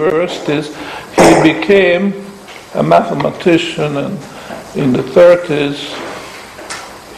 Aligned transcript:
universities. 0.00 0.74
He 1.16 1.52
became 1.52 2.24
a 2.74 2.82
mathematician, 2.82 3.96
and 3.96 4.14
in 4.76 4.92
the 4.92 5.02
30s, 5.02 5.78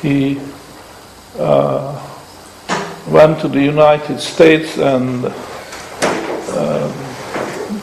he 0.00 0.40
uh, 1.38 1.98
went 3.08 3.40
to 3.40 3.48
the 3.48 3.62
United 3.62 4.20
States 4.20 4.78
and 4.78 5.26
uh, 6.54 6.88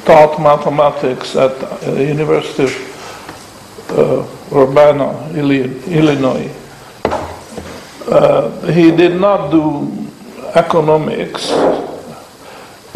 taught 0.06 0.42
mathematics 0.42 1.36
at 1.36 1.60
the 1.82 2.06
University 2.06 2.64
of 2.64 4.52
uh, 4.52 4.58
Urbana, 4.58 5.30
Illinois. 5.34 6.52
Uh, 8.08 8.72
he 8.72 8.92
did 8.92 9.20
not 9.20 9.52
do 9.52 10.10
economics 10.56 11.52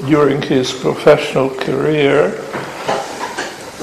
during 0.08 0.42
his 0.42 0.72
professional 0.72 1.50
career, 1.50 2.32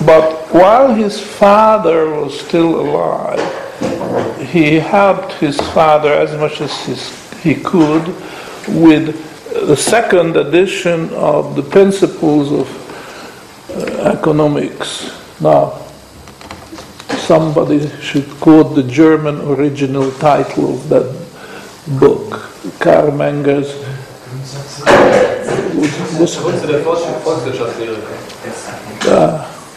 but 0.05 0.49
while 0.53 0.95
his 0.95 1.21
father 1.21 2.11
was 2.11 2.39
still 2.39 2.81
alive, 2.81 3.41
he 4.51 4.75
helped 4.75 5.33
his 5.35 5.57
father 5.73 6.13
as 6.13 6.37
much 6.37 6.61
as 6.61 6.73
he 7.43 7.55
could 7.55 8.07
with 8.69 9.15
the 9.53 9.77
second 9.77 10.37
edition 10.37 11.11
of 11.15 11.57
the 11.57 11.63
Principles 11.63 12.53
of 12.53 13.71
uh, 13.71 14.13
Economics. 14.19 15.11
Now, 15.41 15.79
somebody 17.09 17.89
should 18.01 18.29
quote 18.41 18.75
the 18.75 18.83
German 18.83 19.41
original 19.43 20.11
title 20.13 20.75
of 20.75 20.89
that 20.89 21.07
book, 21.99 22.51
Carl 22.81 23.13
Menger's. 23.13 23.71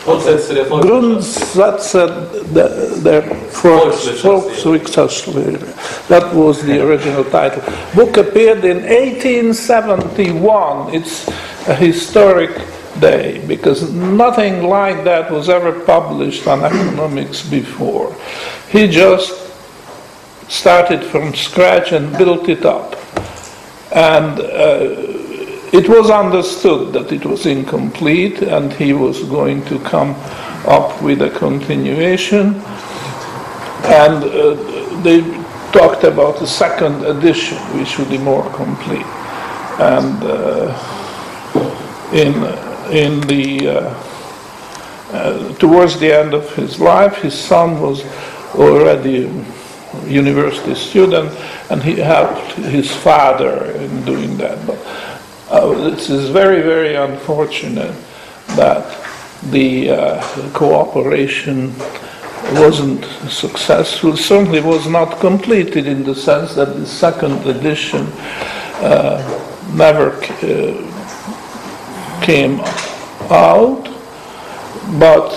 Volkswirtschaftslehre. 0.06 0.82
Grundsätze 0.82 2.28
der, 2.54 2.70
der 3.04 3.24
Volkswirtschaftslehre. 3.52 5.60
That 6.10 6.36
was 6.36 6.60
the 6.62 6.82
original 6.82 7.24
title. 7.24 7.62
Book 7.94 8.18
appeared 8.18 8.66
in 8.66 8.84
1871. 8.84 10.94
It's 10.94 11.26
a 11.68 11.74
historic 11.74 12.52
day 13.00 13.42
because 13.48 13.92
nothing 13.94 14.68
like 14.68 15.04
that 15.04 15.32
was 15.32 15.50
ever 15.50 15.72
published 15.72 16.48
on 16.48 16.64
economics 16.64 17.42
before. 17.42 18.16
He 18.70 18.88
just 18.88 19.34
started 20.50 21.04
from 21.04 21.34
scratch 21.34 21.92
and 21.94 22.16
built 22.18 22.50
it 22.50 22.66
up. 22.66 22.96
And 23.92 24.40
uh, 24.40 25.13
it 25.74 25.90
was 25.90 26.12
understood 26.12 26.94
that 26.94 27.12
it 27.12 27.26
was 27.26 27.48
incomplete 27.48 28.44
and 28.44 28.72
he 28.72 28.94
was 28.94 29.24
going 29.24 29.66
to 29.66 29.80
come 29.80 30.12
up 30.68 31.02
with 31.02 31.24
a 31.24 31.32
continuation. 31.32 32.54
And 33.86 34.24
uh, 34.24 35.02
they 35.02 35.22
talked 35.72 36.04
about 36.04 36.40
a 36.44 36.48
second 36.48 37.04
edition, 37.04 37.58
which 37.76 37.98
would 37.98 38.10
be 38.10 38.20
more 38.20 38.48
complete. 38.52 39.06
And 39.80 40.24
uh, 40.24 40.70
in, 42.14 42.34
in 42.96 43.22
the, 43.22 43.68
uh, 43.68 44.04
uh 45.12 45.56
towards 45.56 46.00
the 46.00 46.14
end 46.14 46.36
of 46.36 46.54
his 46.56 46.80
life, 46.80 47.18
his 47.18 47.34
son 47.34 47.82
was 47.82 48.06
already 48.54 49.26
a 49.26 50.08
university 50.08 50.76
student, 50.76 51.32
and 51.72 51.82
he 51.82 51.96
helped 51.96 52.52
his 52.54 52.92
father 52.92 53.72
in 53.72 54.06
doing 54.06 54.38
that. 54.38 54.66
But 54.68 54.78
uh, 55.54 55.92
this 55.92 56.10
is 56.10 56.30
very, 56.30 56.62
very 56.62 56.96
unfortunate 56.96 57.96
that 58.56 58.84
the 59.52 59.92
uh, 59.92 60.50
cooperation 60.52 61.72
wasn't 62.54 63.06
successful, 63.30 64.18
certainly 64.18 64.62
was 64.62 64.88
not 64.88 65.20
completed 65.20 65.86
in 65.86 66.04
the 66.04 66.16
sense 66.16 66.56
that 66.56 66.74
the 66.76 66.88
second 66.88 67.46
edition 67.46 68.08
uh, 68.82 69.22
never 69.76 70.12
uh, 70.12 70.82
came 72.24 72.60
out, 73.30 73.84
but 75.00 75.30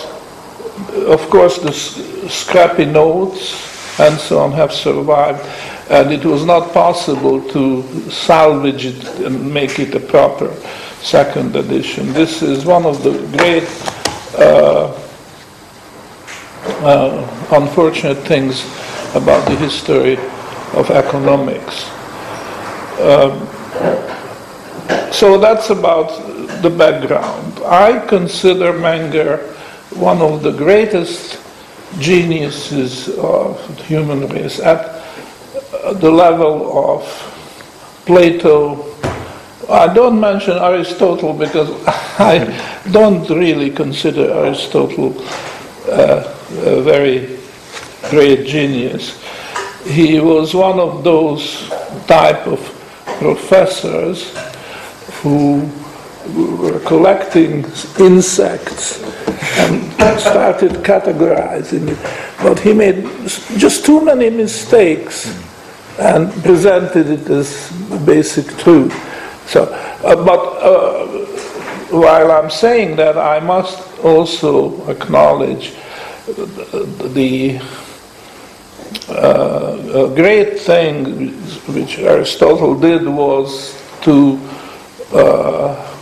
of 1.08 1.28
course 1.28 1.58
the 1.58 1.72
scrappy 1.72 2.86
notes 2.86 4.00
and 4.00 4.18
so 4.18 4.38
on 4.38 4.52
have 4.52 4.72
survived 4.72 5.44
and 5.88 6.12
it 6.12 6.24
was 6.24 6.44
not 6.44 6.72
possible 6.72 7.40
to 7.50 7.82
salvage 8.10 8.86
it 8.86 9.04
and 9.20 9.52
make 9.52 9.78
it 9.78 9.94
a 9.94 10.00
proper 10.00 10.52
second 11.00 11.54
edition. 11.54 12.12
This 12.12 12.42
is 12.42 12.64
one 12.64 12.84
of 12.84 13.02
the 13.02 13.12
great 13.36 13.68
uh, 14.38 14.92
uh, 16.82 17.48
unfortunate 17.52 18.18
things 18.18 18.64
about 19.14 19.46
the 19.48 19.54
history 19.56 20.16
of 20.74 20.90
economics. 20.90 21.88
Um, 23.00 23.46
so 25.12 25.38
that's 25.38 25.70
about 25.70 26.08
the 26.62 26.70
background. 26.70 27.60
I 27.64 28.04
consider 28.06 28.72
Menger 28.72 29.52
one 29.96 30.20
of 30.20 30.42
the 30.42 30.50
greatest 30.50 31.40
geniuses 31.98 33.08
of 33.18 33.56
the 33.76 33.82
human 33.84 34.28
race. 34.28 34.58
At 34.58 34.95
the 35.94 36.10
level 36.10 36.94
of 36.94 37.02
Plato. 38.06 38.94
I 39.68 39.92
don't 39.92 40.20
mention 40.20 40.58
Aristotle 40.58 41.32
because 41.32 41.70
I 42.18 42.82
don't 42.92 43.28
really 43.28 43.70
consider 43.70 44.30
Aristotle 44.32 45.20
uh, 45.88 46.34
a 46.64 46.82
very 46.82 47.38
great 48.10 48.46
genius. 48.46 49.22
He 49.84 50.20
was 50.20 50.54
one 50.54 50.80
of 50.80 51.04
those 51.04 51.68
type 52.06 52.46
of 52.46 52.60
professors 53.18 54.36
who 55.22 55.70
were 56.60 56.80
collecting 56.80 57.64
insects 57.98 59.02
and 59.58 60.20
started 60.20 60.72
categorizing 60.82 61.88
it. 61.88 61.98
But 62.42 62.58
he 62.58 62.72
made 62.72 63.04
just 63.56 63.86
too 63.86 64.04
many 64.04 64.30
mistakes 64.30 65.45
and 65.98 66.32
presented 66.42 67.08
it 67.08 67.28
as 67.30 67.70
basic 68.04 68.46
truth. 68.58 68.92
So, 69.46 69.64
uh, 69.64 70.16
but 70.24 70.40
uh, 70.62 71.06
while 71.90 72.32
I'm 72.32 72.50
saying 72.50 72.96
that, 72.96 73.16
I 73.16 73.40
must 73.40 73.98
also 74.00 74.88
acknowledge 74.90 75.74
the 76.26 77.60
uh, 79.08 80.08
great 80.14 80.58
thing 80.58 81.30
which 81.72 81.98
Aristotle 81.98 82.78
did 82.78 83.06
was 83.06 83.80
to 84.02 84.40
uh, 85.12 85.92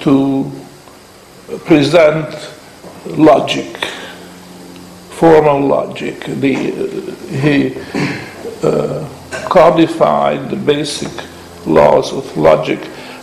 to 0.00 0.50
present 1.64 2.50
logic, 3.06 3.76
formal 5.10 5.60
logic. 5.66 6.20
The, 6.24 6.54
he 7.30 7.76
uh, 7.76 8.29
Uh, 8.62 9.08
codified 9.48 10.50
the 10.50 10.56
basic 10.56 11.10
laws 11.66 12.12
of 12.12 12.36
logic, 12.36 12.78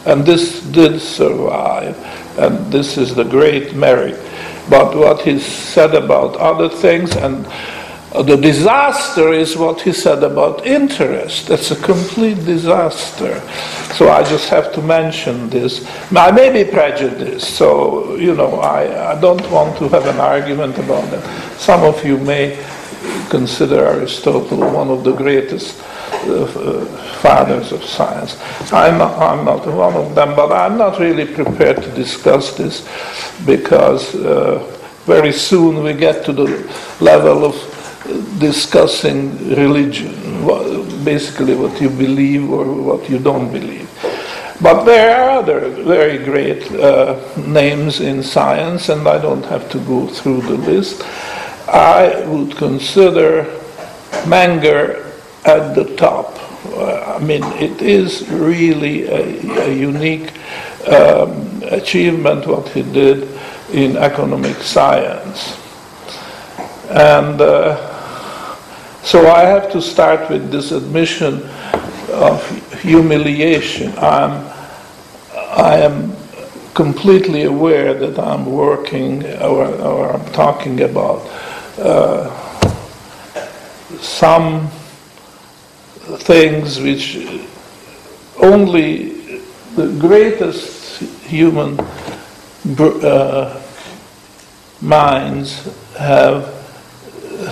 and 0.06 0.26
this 0.26 0.62
did 0.62 1.00
survive, 1.00 1.96
and 2.38 2.72
this 2.72 2.98
is 2.98 3.16
the 3.16 3.24
great 3.24 3.74
merit. 3.74 4.20
But 4.70 4.96
what 4.96 5.22
he 5.22 5.40
said 5.40 5.96
about 5.96 6.36
other 6.36 6.70
things 6.70 7.16
and 7.16 7.46
the 8.24 8.36
disaster 8.36 9.32
is 9.34 9.58
what 9.58 9.82
he 9.82 9.92
said 9.92 10.24
about 10.24 10.66
interest. 10.66 11.48
That's 11.48 11.72
a 11.72 11.76
complete 11.76 12.44
disaster. 12.46 13.40
So 13.94 14.10
I 14.10 14.24
just 14.24 14.50
have 14.50 14.74
to 14.74 14.82
mention 14.82 15.50
this. 15.50 15.86
I 16.16 16.32
may 16.32 16.52
be 16.52 16.70
prejudiced, 16.70 17.56
so, 17.56 18.16
you 18.16 18.34
know, 18.34 18.56
I, 18.56 19.14
I 19.14 19.22
don't 19.22 19.46
want 19.52 19.78
to 19.80 19.90
have 19.90 20.06
an 20.08 20.20
argument 20.20 20.78
about 20.78 21.10
that. 21.12 21.60
Some 21.60 21.84
of 21.84 22.04
you 22.06 22.18
may 22.18 22.56
consider 23.30 23.86
Aristotle 23.86 24.60
one 24.72 24.90
of 24.90 25.04
the 25.04 25.14
greatest 25.14 25.80
uh, 26.28 26.44
uh, 26.44 26.86
fathers 27.22 27.72
of 27.72 27.84
science. 27.84 28.38
I'm 28.72 28.98
not, 28.98 29.18
I'm 29.20 29.46
not 29.46 29.66
one 29.66 29.96
of 29.96 30.16
them, 30.16 30.36
but 30.36 30.52
I'm 30.52 30.78
not 30.78 31.00
really 31.00 31.26
prepared 31.26 31.84
to 31.84 31.92
discuss 31.92 32.56
this 32.58 32.88
because 33.46 34.16
uh, 34.16 34.60
very 35.06 35.32
soon 35.32 35.84
we 35.84 35.94
get 35.94 36.26
to 36.26 36.34
the 36.34 36.48
level 37.00 37.46
of 37.46 37.56
discussing 38.40 39.38
religion, 39.56 40.14
basically 41.04 41.56
what 41.56 41.80
you 41.82 41.90
believe 41.90 42.50
or 42.50 42.66
what 42.66 43.10
you 43.10 43.20
don't 43.20 43.52
believe. 43.52 43.90
But 44.60 44.86
there 44.86 45.16
are 45.16 45.40
other 45.40 45.70
very 45.70 46.18
great 46.18 46.72
uh, 46.72 47.20
names 47.38 48.00
in 48.00 48.24
science, 48.24 48.90
and 48.90 49.08
I 49.08 49.22
don't 49.22 49.46
have 49.46 49.70
to 49.70 49.80
go 49.80 50.08
through 50.08 50.42
the 50.42 50.58
list. 50.58 51.04
I 51.68 52.26
would 52.28 52.56
consider 52.56 53.44
Menger 54.26 55.06
at 55.46 55.76
the 55.76 55.96
top. 55.96 56.38
Uh, 56.74 57.16
I 57.18 57.20
mean, 57.20 57.44
it 57.54 57.82
is 57.82 58.28
really 58.30 59.06
a, 59.08 59.68
a 59.68 59.74
unique 59.74 60.34
um, 60.88 61.62
achievement 61.64 62.46
what 62.48 62.70
he 62.70 62.84
did 62.84 63.28
in 63.72 63.98
economic 63.98 64.58
science. 64.58 65.60
And 66.90 67.42
uh, 67.42 67.76
so 69.04 69.30
I 69.30 69.42
have 69.42 69.72
to 69.72 69.82
start 69.82 70.30
with 70.30 70.52
this 70.52 70.72
admission 70.72 71.44
of 72.12 72.82
humiliation. 72.82 73.92
I'm, 73.98 74.46
I 75.36 75.80
am 75.80 76.16
completely 76.74 77.44
aware 77.44 77.94
that 77.94 78.20
I'm 78.20 78.46
working 78.46 79.26
or, 79.42 79.66
or 79.66 80.14
I'm 80.14 80.32
talking 80.32 80.82
about 80.82 81.28
some 84.00 84.68
things 86.20 86.80
which 86.80 87.18
only 88.40 89.42
the 89.76 89.88
greatest 90.00 91.00
human 91.24 91.80
uh, 92.80 93.62
minds 94.82 95.76
have 95.98 96.54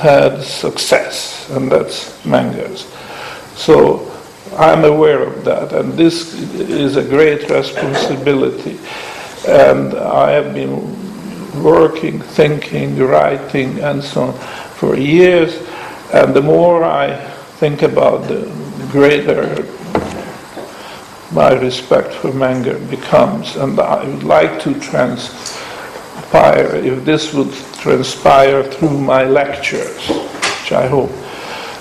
had 0.02 0.42
success, 0.42 1.50
and 1.52 1.72
that's 1.72 2.26
Menger's. 2.26 2.88
So 3.56 4.12
I'm 4.58 4.86
aware 4.86 5.22
of 5.24 5.44
that, 5.46 5.74
and 5.74 5.94
this 5.94 6.34
is 6.34 6.98
a 6.98 7.04
great 7.04 7.50
responsibility. 7.50 8.80
And 9.48 9.94
I 9.94 10.32
have 10.32 10.54
been 10.54 11.05
working, 11.64 12.20
thinking, 12.22 12.98
writing, 12.98 13.80
and 13.80 14.04
so 14.04 14.24
on 14.24 14.34
for 14.76 14.96
years. 14.96 15.58
And 16.14 16.34
the 16.34 16.42
more 16.42 16.84
I 16.84 17.16
think 17.60 17.82
about 17.82 18.28
the 18.28 18.52
greater 18.92 19.66
my 21.32 21.54
respect 21.54 22.14
for 22.14 22.32
Menger 22.32 22.80
becomes. 22.90 23.56
And 23.58 23.80
I 23.80 24.04
would 24.06 24.24
like 24.24 24.60
to 24.62 24.80
transpire, 24.80 26.76
if 26.76 27.04
this 27.04 27.34
would 27.34 27.52
transpire 27.80 28.64
through 28.64 28.98
my 29.00 29.26
lectures, 29.26 30.08
which 30.08 30.72
I 30.72 30.88
hope. 30.88 31.12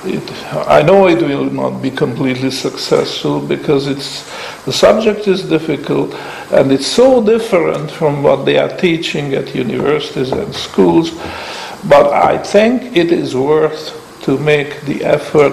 It, 0.07 0.45
I 0.55 0.83
know 0.83 1.09
it 1.09 1.21
will 1.21 1.51
not 1.51 1.81
be 1.83 1.91
completely 1.91 2.51
successful 2.51 3.41
because 3.41 3.87
it's 3.87 4.25
the 4.65 4.73
subject 4.73 5.27
is 5.29 5.43
difficult 5.43 6.15
and 6.53 6.73
it's 6.73 6.87
so 6.87 7.25
different 7.25 7.91
from 7.91 8.23
what 8.23 8.45
they 8.45 8.59
are 8.59 8.75
teaching 8.77 9.35
at 9.35 9.55
universities 9.55 10.33
and 10.33 10.55
schools. 10.55 11.11
But 11.89 12.13
I 12.13 12.39
think 12.39 12.97
it 12.97 13.13
is 13.13 13.35
worth 13.37 14.01
to 14.23 14.39
make 14.39 14.81
the 14.83 15.05
effort 15.05 15.53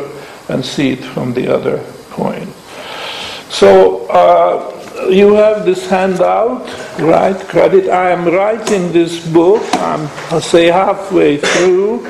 and 0.50 0.66
see 0.66 0.92
it 0.92 1.04
from 1.04 1.34
the 1.34 1.48
other 1.54 1.80
point. 2.10 2.50
So 3.50 4.08
uh, 4.08 5.08
you 5.10 5.34
have 5.34 5.66
this 5.66 5.90
handout, 5.90 6.66
right? 7.00 7.38
Credit. 7.48 7.90
I 7.90 8.12
am 8.12 8.26
writing 8.26 8.92
this 8.92 9.26
book. 9.28 9.62
I'm, 9.76 10.08
I 10.34 10.40
say 10.40 10.68
halfway 10.68 11.38
through, 11.38 12.06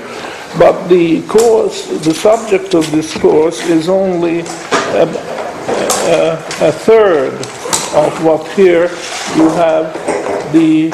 but 0.57 0.87
the 0.87 1.21
course, 1.27 1.87
the 2.05 2.13
subject 2.13 2.73
of 2.73 2.89
this 2.91 3.17
course 3.17 3.61
is 3.67 3.87
only 3.87 4.39
a, 4.39 5.03
a, 5.03 6.33
a 6.61 6.71
third 6.71 7.33
of 7.95 8.23
what 8.23 8.47
here 8.51 8.89
you 9.35 9.49
have 9.49 9.93
the 10.51 10.91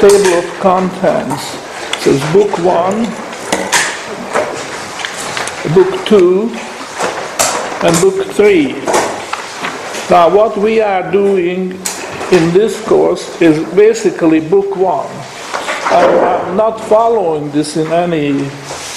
table 0.00 0.34
of 0.38 0.60
contents. 0.60 1.54
It 1.96 2.02
says 2.02 2.32
book 2.32 2.50
one, 2.58 3.04
book 5.74 6.06
two, 6.06 6.50
and 7.86 7.96
book 8.00 8.26
three. 8.34 8.72
Now, 10.10 10.34
what 10.34 10.56
we 10.56 10.80
are 10.80 11.10
doing 11.12 11.72
in 12.32 12.52
this 12.52 12.80
course 12.86 13.40
is 13.40 13.58
basically 13.74 14.40
book 14.40 14.76
one. 14.76 15.08
I'm 15.84 16.56
not 16.56 16.80
following 16.80 17.50
this 17.50 17.76
in 17.76 17.86
any, 17.92 18.48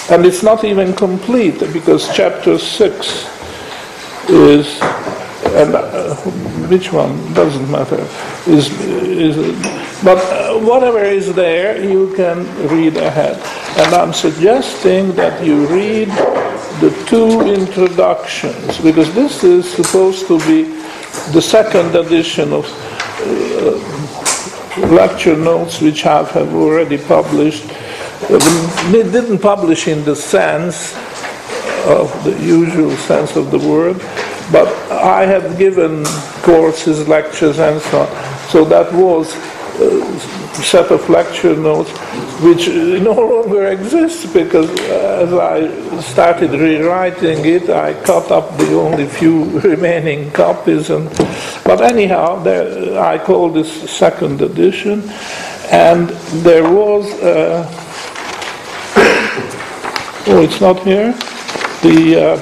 and 0.10 0.26
it's 0.26 0.44
not 0.44 0.64
even 0.64 0.94
complete 0.94 1.60
because 1.74 2.14
chapter 2.16 2.58
six 2.58 3.28
is, 4.30 4.82
and 5.54 5.76
uh, 5.76 6.16
which 6.70 6.92
one 6.92 7.34
doesn't 7.34 7.70
matter, 7.72 8.08
is, 8.48 8.70
is 8.82 9.36
but 10.04 10.18
uh, 10.18 10.58
whatever 10.60 11.04
is 11.04 11.34
there, 11.36 11.80
you 11.84 12.14
can 12.16 12.40
read 12.68 12.98
ahead. 12.98 13.38
And 13.78 13.94
I'm 13.94 14.14
suggesting 14.14 15.12
that 15.14 15.46
you 15.46 15.68
read 15.68 16.10
the 16.82 16.90
two 17.08 17.42
introductions 17.42 18.80
because 18.80 19.14
this 19.14 19.44
is 19.44 19.72
supposed 19.72 20.26
to 20.28 20.40
be 20.40 20.64
the 21.34 21.42
second 21.42 21.96
edition 21.96 22.52
of 22.52 22.66
uh, 22.66 24.01
lecture 24.78 25.36
notes 25.36 25.82
which 25.82 26.06
I 26.06 26.24
have 26.24 26.54
already 26.54 26.98
published. 26.98 27.66
Uh, 28.30 28.92
they 28.92 29.04
didn't 29.04 29.40
publish 29.40 29.88
in 29.88 30.04
the 30.06 30.16
sense 30.16 30.96
of 31.86 32.24
the 32.24 32.38
usual 32.40 32.92
sense 32.92 33.36
of 33.36 33.52
the 33.52 33.60
word, 33.60 33.98
but 34.52 34.68
I 34.92 35.26
have 35.26 35.58
given 35.58 36.06
courses, 36.44 37.08
lectures, 37.08 37.60
and 37.60 37.82
so 37.82 38.02
on. 38.02 38.50
So 38.50 38.66
that 38.66 38.92
was 38.94 39.34
set 40.62 40.92
of 40.92 41.10
lecture 41.10 41.56
notes 41.56 41.92
which 42.42 42.68
no 42.68 43.14
longer 43.14 43.68
exists 43.68 44.26
because 44.32 44.70
as 44.90 45.34
I 45.34 46.02
started 46.02 46.52
rewriting 46.52 47.46
it, 47.46 47.70
I 47.70 47.94
cut 48.04 48.32
up 48.32 48.58
the 48.58 48.74
only 48.74 49.06
few 49.06 49.60
remaining 49.72 50.32
copies. 50.32 50.90
And 50.90 51.10
but 51.64 51.82
anyhow, 51.82 52.42
there, 52.42 53.00
I 53.00 53.18
call 53.18 53.52
this 53.52 53.90
second 53.90 54.42
edition, 54.42 55.04
and 55.72 56.10
there 56.44 56.64
was. 56.64 57.06
Uh, 57.22 57.68
oh, 60.28 60.42
it's 60.44 60.62
not 60.62 60.82
here. 60.84 61.14
The 61.82 62.34
uh, 62.34 62.38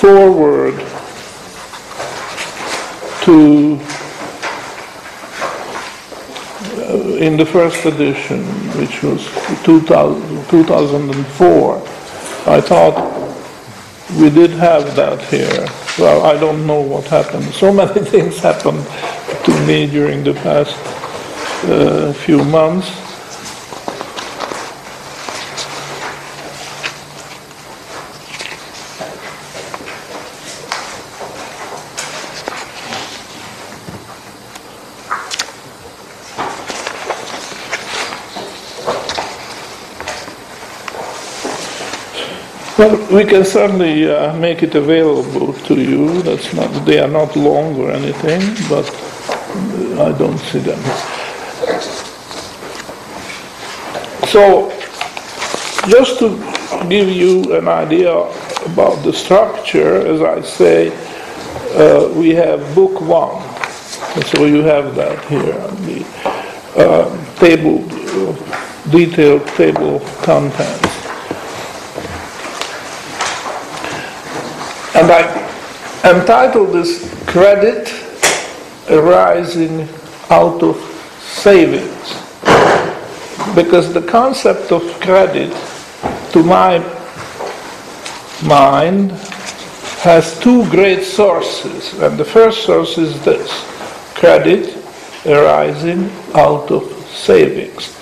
foreword 0.00 0.78
to 3.22 3.78
in 7.22 7.36
the 7.36 7.46
first 7.46 7.84
edition, 7.84 8.42
which 8.76 9.02
was 9.04 9.24
2000, 9.62 10.50
2004, 10.50 11.76
I 12.46 12.60
thought 12.60 12.96
we 14.18 14.28
did 14.28 14.50
have 14.50 14.96
that 14.96 15.22
here. 15.30 15.66
Well, 15.98 16.24
I 16.24 16.36
don't 16.38 16.66
know 16.66 16.80
what 16.80 17.04
happened. 17.04 17.44
So 17.54 17.72
many 17.72 18.04
things 18.10 18.40
happened 18.40 18.84
to 19.44 19.66
me 19.66 19.86
during 19.86 20.24
the 20.24 20.34
past 20.34 20.76
uh, 21.64 22.12
few 22.12 22.44
months. 22.44 22.90
Well, 42.78 42.96
we 43.14 43.24
can 43.24 43.44
certainly 43.44 44.10
uh, 44.10 44.34
make 44.36 44.62
it 44.62 44.74
available 44.74 45.52
to 45.52 45.74
you. 45.78 46.22
That's 46.22 46.54
not, 46.54 46.86
they 46.86 47.00
are 47.00 47.08
not 47.08 47.36
long 47.36 47.76
or 47.76 47.90
anything, 47.90 48.40
but 48.70 48.88
I 50.00 50.16
don't 50.16 50.38
see 50.38 50.60
them. 50.60 50.80
So, 54.28 54.70
just 55.90 56.18
to 56.20 56.38
give 56.88 57.10
you 57.10 57.54
an 57.54 57.68
idea 57.68 58.12
about 58.64 59.02
the 59.04 59.12
structure, 59.12 60.06
as 60.06 60.22
I 60.22 60.40
say, 60.40 60.88
uh, 61.74 62.08
we 62.14 62.30
have 62.30 62.74
book 62.74 63.02
one. 63.02 63.42
So 64.32 64.46
you 64.46 64.62
have 64.62 64.94
that 64.94 65.22
here, 65.26 65.52
the 65.86 66.06
uh, 66.76 67.34
table, 67.36 67.82
detailed 68.90 69.46
table 69.48 69.96
of. 69.96 70.81
And 74.94 75.10
I 75.10 75.22
entitled 76.04 76.72
this 76.72 77.08
Credit 77.26 77.88
Arising 78.90 79.88
Out 80.28 80.62
of 80.62 80.76
Savings. 81.20 82.20
Because 83.54 83.94
the 83.94 84.06
concept 84.06 84.70
of 84.70 84.82
credit, 85.00 85.52
to 86.32 86.42
my 86.42 86.78
mind, 88.44 89.12
has 90.02 90.38
two 90.40 90.68
great 90.68 91.04
sources. 91.04 91.94
And 92.00 92.18
the 92.18 92.24
first 92.24 92.64
source 92.64 92.98
is 92.98 93.22
this 93.24 93.50
credit 94.14 94.76
arising 95.24 96.10
out 96.34 96.70
of 96.70 96.84
savings. 97.08 97.96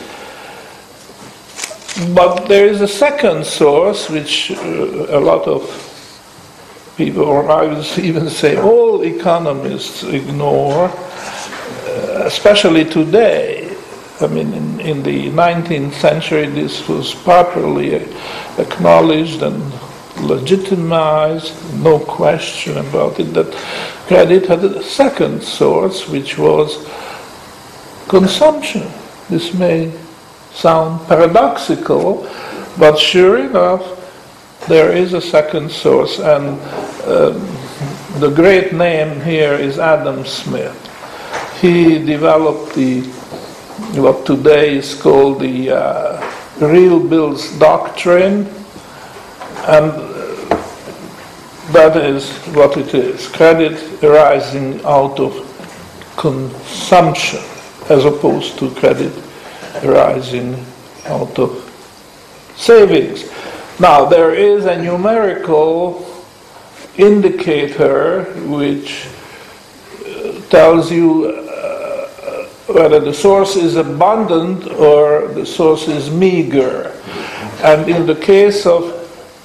But 2.15 2.47
there 2.47 2.67
is 2.67 2.81
a 2.81 2.89
second 2.89 3.45
source 3.45 4.09
which 4.09 4.51
uh, 4.51 5.19
a 5.19 5.21
lot 5.21 5.47
of 5.47 5.90
people, 7.01 7.25
or 7.25 7.51
I 7.51 7.67
would 7.67 7.99
even 7.99 8.29
say 8.29 8.59
all 8.59 9.03
economists 9.03 10.03
ignore, 10.03 10.89
uh, 10.91 12.23
especially 12.27 12.85
today. 12.85 13.75
I 14.21 14.27
mean, 14.27 14.53
in, 14.53 14.81
in 14.81 15.03
the 15.03 15.31
19th 15.31 15.95
century, 15.95 16.47
this 16.47 16.87
was 16.87 17.15
properly 17.15 17.95
acknowledged 18.59 19.41
and 19.43 19.63
legitimized, 20.21 21.55
no 21.83 21.99
question 21.99 22.77
about 22.77 23.19
it, 23.19 23.33
that 23.33 23.51
credit 24.07 24.45
had 24.45 24.63
a 24.63 24.83
second 24.83 25.43
source, 25.43 26.07
which 26.07 26.37
was 26.37 26.87
consumption. 28.09 28.87
This 29.31 29.55
may 29.55 29.91
sound 30.53 31.09
paradoxical, 31.09 32.29
but 32.79 32.99
sure 32.99 33.39
enough, 33.39 34.00
there 34.69 34.93
is 34.93 35.15
a 35.15 35.21
second 35.21 35.71
source, 35.71 36.19
and 36.19 36.61
um, 37.07 37.41
the 38.21 38.33
great 38.35 38.73
name 38.73 39.21
here 39.21 39.55
is 39.55 39.79
Adam 39.79 40.25
Smith. 40.25 40.77
He 41.61 42.05
developed 42.05 42.75
the 42.75 43.03
what 44.01 44.25
today 44.27 44.77
is 44.77 44.95
called 44.95 45.41
the 45.41 45.71
uh, 45.71 46.33
real 46.61 47.01
bills 47.01 47.59
doctrine, 47.59 48.47
and 49.67 49.93
that 51.73 51.97
is 51.97 52.31
what 52.55 52.77
it 52.77 52.95
is 52.95 53.29
credit 53.29 54.03
arising 54.03 54.85
out 54.85 55.19
of 55.19 55.33
consumption 56.17 57.41
as 57.89 58.05
opposed 58.05 58.59
to 58.59 58.71
credit 58.75 59.13
arising 59.83 60.55
out 61.07 61.39
of 61.39 61.51
savings. 62.57 63.25
Now, 63.81 64.05
there 64.05 64.35
is 64.35 64.67
a 64.67 64.77
numerical 64.77 66.07
indicator 66.99 68.25
which 68.47 69.07
uh, 70.05 70.39
tells 70.51 70.93
you 70.93 71.29
uh, 71.29 72.45
whether 72.67 73.01
the 73.01 73.15
source 73.15 73.57
is 73.57 73.77
abundant 73.77 74.71
or 74.73 75.29
the 75.29 75.47
source 75.47 75.89
is 75.89 76.11
meager. 76.11 76.93
And 77.65 77.89
in 77.89 78.05
the 78.05 78.17
case 78.17 78.67
of 78.67 78.93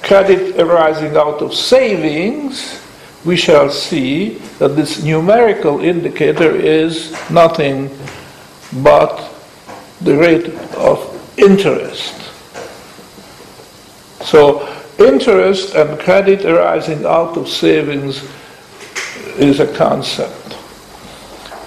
credit 0.03 0.59
arising 0.59 1.15
out 1.15 1.41
of 1.41 1.53
savings, 1.53 2.81
we 3.23 3.37
shall 3.37 3.69
see 3.69 4.39
that 4.59 4.75
this 4.75 5.01
numerical 5.01 5.79
indicator 5.79 6.53
is 6.53 7.15
nothing 7.29 7.89
but 8.83 9.31
the 10.01 10.17
rate 10.17 10.49
of 10.75 10.99
interest. 11.37 12.24
So, 14.25 14.67
interest 14.97 15.75
and 15.75 15.99
credit 15.99 16.45
arising 16.45 17.05
out 17.05 17.37
of 17.37 17.47
savings 17.47 18.27
is 19.37 19.59
a 19.59 19.71
concept. 19.75 20.57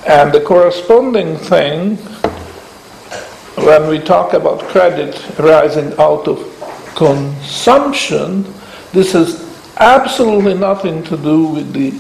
And 0.07 0.33
the 0.33 0.41
corresponding 0.41 1.37
thing, 1.37 1.97
when 3.65 3.89
we 3.89 4.01
talk 4.01 4.33
about 4.33 4.61
credit 4.63 5.15
arising 5.39 5.93
out 6.01 6.27
of 6.27 6.39
consumption, 6.97 8.43
this 8.93 9.13
has 9.13 9.45
absolutely 9.79 10.55
nothing 10.55 11.05
to 11.05 11.17
do 11.17 11.47
with 11.47 11.73
the 11.73 11.93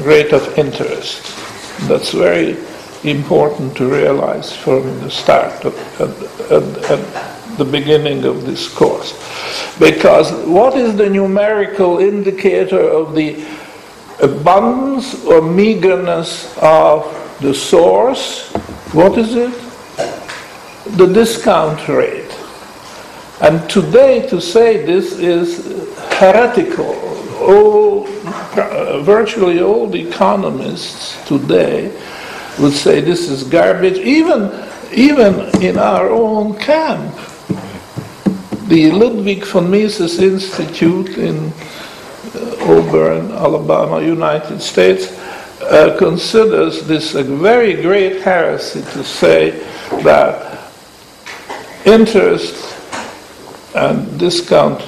rate 0.00 0.32
of 0.32 0.58
interest. 0.58 1.36
That's 1.88 2.12
very 2.12 2.56
important 3.02 3.76
to 3.76 3.86
realize 3.86 4.56
from 4.56 4.82
the 5.00 5.10
start, 5.10 5.62
the 7.56 7.64
beginning 7.64 8.24
of 8.24 8.44
this 8.44 8.68
course. 8.72 9.12
Because 9.78 10.32
what 10.46 10.76
is 10.76 10.96
the 10.96 11.08
numerical 11.08 11.98
indicator 11.98 12.80
of 12.80 13.14
the 13.14 13.44
abundance 14.20 15.24
or 15.24 15.42
meagerness 15.42 16.56
of 16.58 17.04
the 17.40 17.54
source? 17.54 18.52
What 18.92 19.18
is 19.18 19.34
it? 19.34 19.52
The 20.96 21.06
discount 21.06 21.88
rate. 21.88 22.30
And 23.40 23.68
today, 23.68 24.28
to 24.28 24.40
say 24.40 24.84
this 24.86 25.18
is 25.18 25.88
heretical. 26.18 26.94
All, 27.42 28.06
virtually 29.02 29.60
all 29.60 29.88
the 29.88 30.08
economists 30.08 31.22
today 31.26 31.90
would 32.60 32.72
say 32.72 33.00
this 33.00 33.28
is 33.28 33.42
garbage, 33.42 33.98
even, 33.98 34.50
even 34.92 35.34
in 35.62 35.78
our 35.78 36.08
own 36.08 36.56
camp. 36.58 37.12
The 38.74 38.90
Ludwig 38.90 39.44
von 39.44 39.70
Mises 39.70 40.18
Institute 40.18 41.16
in 41.16 41.52
uh, 42.34 42.56
Auburn, 42.62 43.30
Alabama, 43.30 44.02
United 44.02 44.60
States, 44.60 45.16
uh, 45.62 45.94
considers 45.96 46.84
this 46.84 47.14
a 47.14 47.22
very 47.22 47.80
great 47.80 48.22
heresy 48.22 48.80
to 48.80 49.04
say 49.04 49.50
that 50.02 50.58
interest 51.86 52.76
and 53.76 54.18
discount 54.18 54.82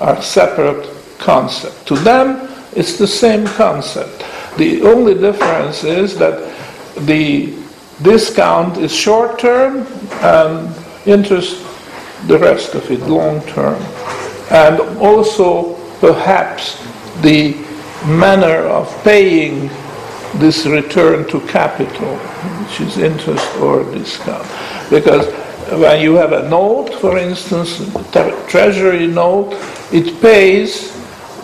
are 0.00 0.22
separate 0.22 0.88
concepts. 1.18 1.82
To 1.86 1.96
them, 1.96 2.48
it's 2.76 2.98
the 2.98 3.08
same 3.08 3.48
concept. 3.48 4.24
The 4.58 4.82
only 4.82 5.14
difference 5.14 5.82
is 5.82 6.16
that 6.18 6.54
the 6.98 7.52
discount 8.00 8.78
is 8.78 8.94
short 8.94 9.40
term 9.40 9.88
and 10.22 10.72
interest 11.04 11.64
the 12.26 12.38
rest 12.38 12.74
of 12.74 12.90
it 12.90 13.00
long 13.00 13.40
term. 13.42 13.80
And 14.50 14.80
also 14.98 15.74
perhaps 16.00 16.82
the 17.22 17.54
manner 18.06 18.66
of 18.66 18.88
paying 19.04 19.68
this 20.36 20.66
return 20.66 21.26
to 21.28 21.40
capital, 21.48 22.16
which 22.16 22.80
is 22.80 22.98
interest 22.98 23.56
or 23.56 23.84
discount. 23.92 24.46
Because 24.90 25.26
when 25.80 26.00
you 26.00 26.14
have 26.14 26.32
a 26.32 26.48
note, 26.48 26.94
for 26.94 27.18
instance, 27.18 27.80
a 28.14 28.46
treasury 28.48 29.06
note, 29.06 29.52
it 29.92 30.20
pays 30.20 30.96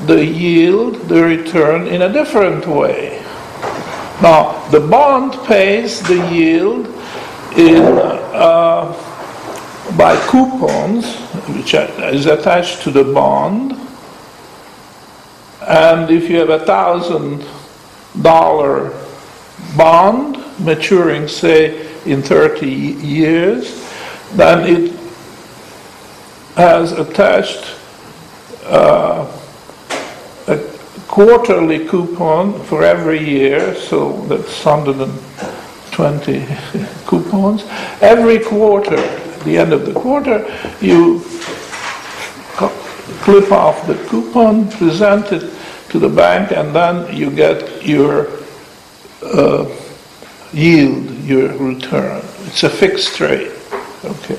the 0.07 0.25
yield, 0.25 0.97
the 1.09 1.23
return 1.23 1.87
in 1.87 2.03
a 2.03 2.13
different 2.13 2.67
way. 2.67 3.23
Now, 4.23 4.67
the 4.71 4.81
bond 4.81 5.35
pays 5.47 6.01
the 6.03 6.17
yield 6.31 6.87
in 7.57 7.83
uh, 7.83 8.93
by 9.97 10.17
coupons, 10.27 11.17
which 11.57 11.75
is 11.75 12.27
attached 12.27 12.83
to 12.83 12.91
the 12.91 13.05
bond. 13.05 13.73
And 15.67 16.11
if 16.11 16.29
you 16.29 16.39
have 16.39 16.51
a 16.51 16.65
thousand 16.65 17.47
dollar 18.21 18.93
bond 19.77 20.39
maturing, 20.59 21.29
say, 21.29 21.85
in 22.07 22.23
30 22.23 22.69
years, 22.69 23.83
then 24.33 24.67
it 24.67 24.93
has 26.57 26.93
attached 26.93 27.77
uh, 28.65 29.27
a 30.49 30.59
quarterly 31.09 31.87
coupon 31.87 32.63
for 32.65 32.83
every 32.85 33.19
year, 33.19 33.75
so 33.75 34.21
that's 34.27 34.65
120 34.65 36.47
coupons. 37.07 37.65
Every 38.01 38.39
quarter, 38.39 38.99
the 39.45 39.57
end 39.59 39.73
of 39.73 39.87
the 39.87 39.93
quarter, 39.93 40.45
you 40.81 41.21
clip 43.25 43.51
off 43.53 43.87
the 43.87 43.95
coupon, 44.09 44.71
present 44.71 45.33
it 45.33 45.53
to 45.91 45.99
the 45.99 46.09
bank, 46.09 46.53
and 46.53 46.75
then 46.75 47.15
you 47.15 47.31
get 47.31 47.85
your 47.85 48.29
uh, 49.23 49.67
yield, 50.53 51.11
your 51.25 51.57
return. 51.57 52.23
It's 52.47 52.63
a 52.65 52.71
fixed 52.71 53.21
rate. 53.21 53.53
Okay. 54.05 54.39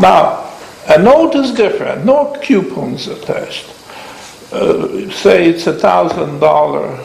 Now, 0.00 0.52
a 0.88 1.02
note 1.02 1.34
is 1.34 1.52
different. 1.52 2.04
No 2.04 2.36
coupons 2.42 3.08
attached. 3.08 3.72
Uh, 4.52 5.10
say 5.10 5.48
it's 5.48 5.66
a 5.66 5.72
thousand 5.72 6.38
dollar 6.38 6.96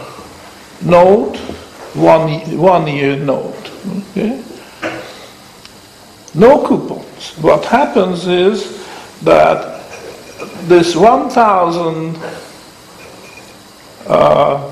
note, 0.83 1.37
one 1.95 2.29
one 2.57 2.87
year 2.87 3.15
note. 3.15 3.71
Okay. 4.11 4.43
No 6.33 6.65
coupons. 6.65 7.33
What 7.41 7.65
happens 7.65 8.27
is 8.27 8.87
that 9.23 9.81
this 10.67 10.95
one 10.95 11.29
thousand 11.29 12.17
uh, 14.07 14.71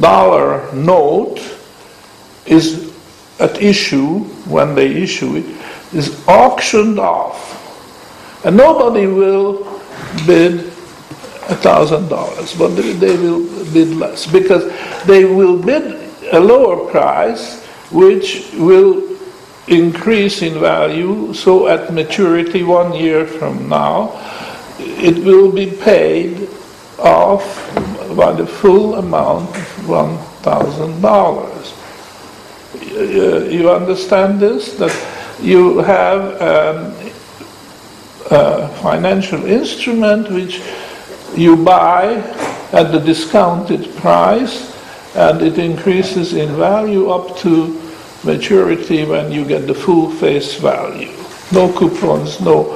dollar 0.00 0.72
note 0.72 1.40
is 2.46 2.94
at 3.38 3.60
issue, 3.60 4.20
when 4.48 4.74
they 4.74 4.94
issue 5.02 5.36
it, 5.36 5.44
is 5.94 6.26
auctioned 6.26 6.98
off. 6.98 7.54
And 8.46 8.56
nobody 8.56 9.06
will 9.06 9.80
bid 10.26 10.60
a 11.48 11.54
thousand 11.56 12.08
dollars, 12.08 12.54
but 12.56 12.68
they 12.68 13.16
will 13.16 13.44
bid 13.72 13.88
less 13.96 14.26
because 14.26 14.72
they 15.04 15.24
will 15.24 15.60
bid 15.60 16.10
a 16.32 16.40
lower 16.40 16.90
price, 16.90 17.62
which 17.90 18.50
will 18.54 19.05
increase 19.68 20.42
in 20.42 20.60
value. 20.60 21.34
So 21.34 21.68
at 21.68 21.92
maturity, 21.92 22.62
one 22.62 22.94
year 22.94 23.26
from 23.26 23.68
now, 23.68 24.12
it 24.78 25.18
will 25.24 25.50
be 25.50 25.70
paid 25.70 26.48
off 26.98 27.44
by 28.16 28.32
the 28.32 28.46
full 28.46 28.96
amount 28.96 29.54
of 29.56 29.88
one 29.88 30.18
thousand 30.42 31.00
dollars. 31.00 31.74
You 32.82 33.70
understand 33.70 34.40
this? 34.40 34.74
That 34.74 34.94
you 35.40 35.78
have 35.78 36.40
um, 36.40 36.94
a 38.30 38.68
financial 38.80 39.44
instrument 39.44 40.30
which 40.30 40.62
you 41.36 41.56
buy 41.56 42.14
at 42.72 42.90
the 42.92 42.98
discounted 42.98 43.94
price 43.96 44.74
and 45.14 45.42
it 45.42 45.58
increases 45.58 46.32
in 46.32 46.56
value 46.56 47.10
up 47.10 47.36
to 47.38 47.85
maturity 48.26 49.04
when 49.04 49.32
you 49.32 49.44
get 49.44 49.66
the 49.66 49.74
full 49.74 50.10
face 50.10 50.54
value. 50.54 51.12
No 51.52 51.72
coupons, 51.72 52.40
no. 52.40 52.72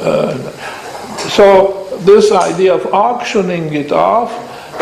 Uh, 0.00 0.36
so 1.28 1.84
this 2.00 2.32
idea 2.32 2.74
of 2.74 2.86
auctioning 2.92 3.74
it 3.74 3.92
off, 3.92 4.32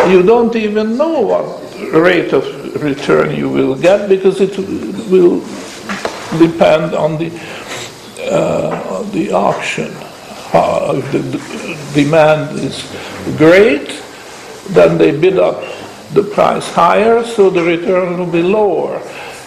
you 0.09 0.23
don't 0.23 0.57
even 0.57 0.97
know 0.97 1.21
what 1.21 1.93
rate 1.93 2.33
of 2.33 2.45
return 2.83 3.35
you 3.37 3.49
will 3.49 3.75
get 3.75 4.09
because 4.09 4.41
it 4.41 4.57
will 5.11 5.41
depend 6.39 6.95
on 6.95 7.19
the 7.19 7.31
uh, 8.31 9.03
the 9.11 9.33
auction. 9.33 9.91
Uh, 10.55 10.95
if 10.97 11.13
the 11.13 12.03
demand 12.03 12.59
is 12.59 12.85
great, 13.37 14.03
then 14.71 14.97
they 14.99 15.11
bid 15.11 15.39
up 15.39 15.63
the 16.13 16.23
price 16.23 16.69
higher, 16.73 17.25
so 17.25 17.51
the 17.51 17.63
return 17.63 18.19
will 18.19 18.31
be 18.31 18.43
lower. 18.43 19.01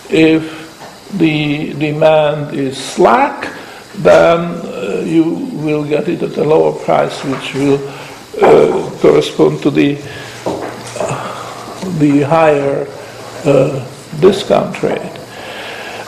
If 0.09 0.64
the 1.13 1.73
demand 1.73 2.55
is 2.55 2.77
slack, 2.77 3.53
then 3.97 4.39
uh, 4.39 5.03
you 5.05 5.23
will 5.53 5.85
get 5.85 6.07
it 6.09 6.21
at 6.23 6.37
a 6.37 6.43
lower 6.43 6.73
price, 6.83 7.23
which 7.23 7.53
will 7.53 7.87
uh, 8.41 8.91
correspond 8.99 9.61
to 9.61 9.71
the 9.71 9.95
the 11.99 12.21
higher 12.21 12.87
uh, 13.45 13.87
discount 14.19 14.81
rate. 14.83 15.19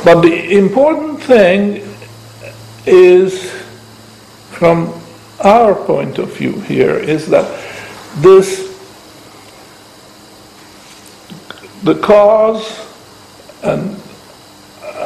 But 0.04 0.22
the 0.22 0.58
important 0.58 1.22
thing 1.22 1.88
is, 2.86 3.52
from 4.52 4.94
our 5.40 5.76
point 5.76 6.18
of 6.18 6.36
view 6.36 6.60
here, 6.62 6.98
is 6.98 7.28
that 7.30 7.48
this 8.18 8.68
the 11.84 11.96
cause 11.96 12.86
and 13.64 14.02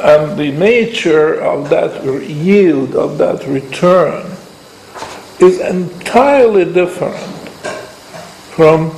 and 0.02 0.36
the 0.38 0.50
nature 0.50 1.40
of 1.40 1.70
that 1.70 2.04
yield 2.04 2.96
of 2.96 3.18
that 3.18 3.46
return 3.46 4.26
is 5.38 5.60
entirely 5.60 6.64
different 6.64 7.16
from 8.54 8.90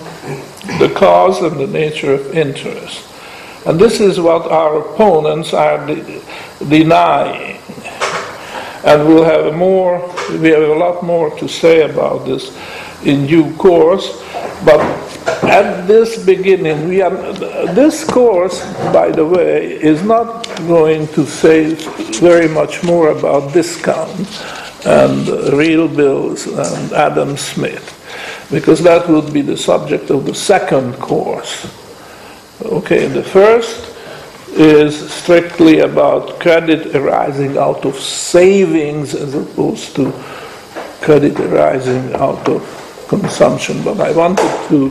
the 0.79 0.93
cause 0.95 1.43
and 1.43 1.61
the 1.61 1.67
nature 1.67 2.15
of 2.15 2.35
interest. 2.35 3.07
And 3.67 3.79
this 3.79 4.01
is 4.01 4.19
what 4.19 4.51
our 4.51 4.81
opponents 4.81 5.53
are 5.53 5.87
de- 5.87 6.23
denying. 6.69 7.59
And 8.85 9.07
we'll 9.07 9.25
have 9.25 9.55
more, 9.55 10.01
we 10.31 10.49
have 10.49 10.63
a 10.63 10.75
lot 10.75 11.03
more 11.03 11.37
to 11.39 11.49
say 11.49 11.83
about 11.91 12.27
this 12.27 12.57
in 13.05 13.27
due 13.27 13.55
course. 13.57 14.23
But 14.65 14.81
at 15.27 15.87
this 15.87 16.25
beginning, 16.25 16.89
we 16.89 17.01
are, 17.01 17.11
this 17.75 18.05
course, 18.05 18.63
by 18.93 19.11
the 19.11 19.25
way, 19.25 19.73
is 19.73 20.03
not 20.03 20.47
going 20.67 21.09
to 21.09 21.25
say 21.27 21.75
very 22.21 22.49
much 22.49 22.83
more 22.83 23.11
about 23.11 23.53
discount 23.53 24.29
and 24.87 25.27
real 25.55 25.89
bills 25.89 26.47
and 26.47 26.93
Adam 26.93 27.37
Smith, 27.37 28.49
because 28.51 28.83
that 28.83 29.09
would 29.09 29.33
be 29.33 29.41
the 29.41 29.57
subject 29.57 30.11
of 30.11 30.27
the 30.27 30.35
second 30.35 30.95
course. 30.95 31.67
Okay, 32.63 33.07
the 33.07 33.23
first 33.23 33.97
is 34.51 35.11
strictly 35.11 35.81
about 35.81 36.39
credit 36.39 36.95
arising 36.95 37.57
out 37.59 37.85
of 37.85 37.97
savings 37.97 39.15
as 39.15 39.35
opposed 39.35 39.97
to 39.97 40.13
credit 41.01 41.39
arising 41.41 42.15
out 42.15 42.47
of 42.49 43.07
consumption. 43.09 43.83
But 43.83 44.01
I 44.01 44.13
wanted 44.13 44.69
to 44.69 44.91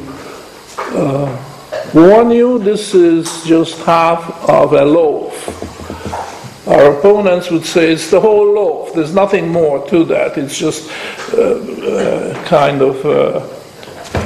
uh, 0.92 1.92
warn 1.94 2.32
you, 2.32 2.60
this 2.60 2.94
is 2.94 3.44
just 3.44 3.80
half 3.80 4.50
of 4.50 4.74
a 4.74 4.84
loaf. 4.84 6.68
Our 6.68 6.98
opponents 6.98 7.52
would 7.52 7.66
say 7.66 7.92
it's 7.92 8.10
the 8.10 8.22
whole 8.22 8.54
loaf. 8.54 8.94
There's 8.94 9.14
nothing 9.14 9.50
more 9.50 9.86
to 9.90 10.06
that. 10.06 10.38
It's 10.38 10.58
just 10.58 10.90
uh, 11.34 11.42
uh, 11.42 12.44
kind 12.46 12.82
of 12.82 13.06
uh, 13.06 13.46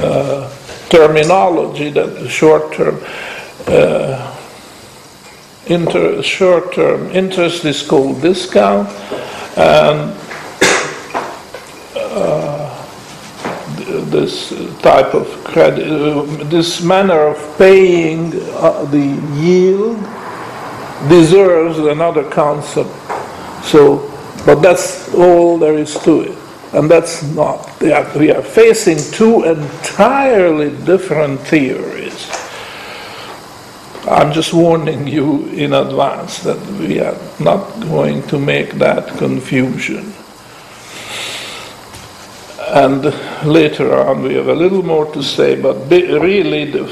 uh, 0.06 0.50
terminology 0.88 1.90
that 1.90 2.14
the 2.14 2.28
short-term 2.28 3.02
uh, 3.66 4.36
inter- 5.66 6.22
short-term 6.22 7.10
interest 7.10 7.64
is 7.64 7.82
called 7.82 8.22
discount, 8.22 8.88
and 9.56 10.16
this 14.10 14.50
type 14.80 15.14
of 15.14 15.26
credit, 15.44 15.86
uh, 15.86 16.22
this 16.44 16.82
manner 16.82 17.28
of 17.28 17.58
paying 17.58 18.32
uh, 18.52 18.84
the 18.86 19.06
yield 19.34 19.96
deserves 21.08 21.78
another 21.78 22.28
concept. 22.30 22.90
So, 23.64 24.10
but 24.44 24.56
that's 24.56 25.14
all 25.14 25.58
there 25.58 25.76
is 25.76 25.94
to 26.04 26.22
it. 26.22 26.38
And 26.72 26.90
that's 26.90 27.22
not, 27.22 27.80
we 27.80 28.30
are 28.30 28.42
facing 28.42 28.98
two 29.12 29.44
entirely 29.44 30.70
different 30.84 31.40
theories. 31.40 32.30
I'm 34.06 34.32
just 34.32 34.54
warning 34.54 35.06
you 35.06 35.46
in 35.48 35.72
advance 35.72 36.38
that 36.40 36.58
we 36.78 37.00
are 37.00 37.16
not 37.40 37.80
going 37.80 38.22
to 38.28 38.38
make 38.38 38.72
that 38.72 39.18
confusion. 39.18 40.14
And 42.70 43.02
later 43.46 43.96
on, 43.96 44.22
we 44.22 44.34
have 44.34 44.48
a 44.48 44.54
little 44.54 44.82
more 44.82 45.10
to 45.12 45.22
say, 45.22 45.60
but 45.60 45.88
really 45.90 46.70
the 46.70 46.84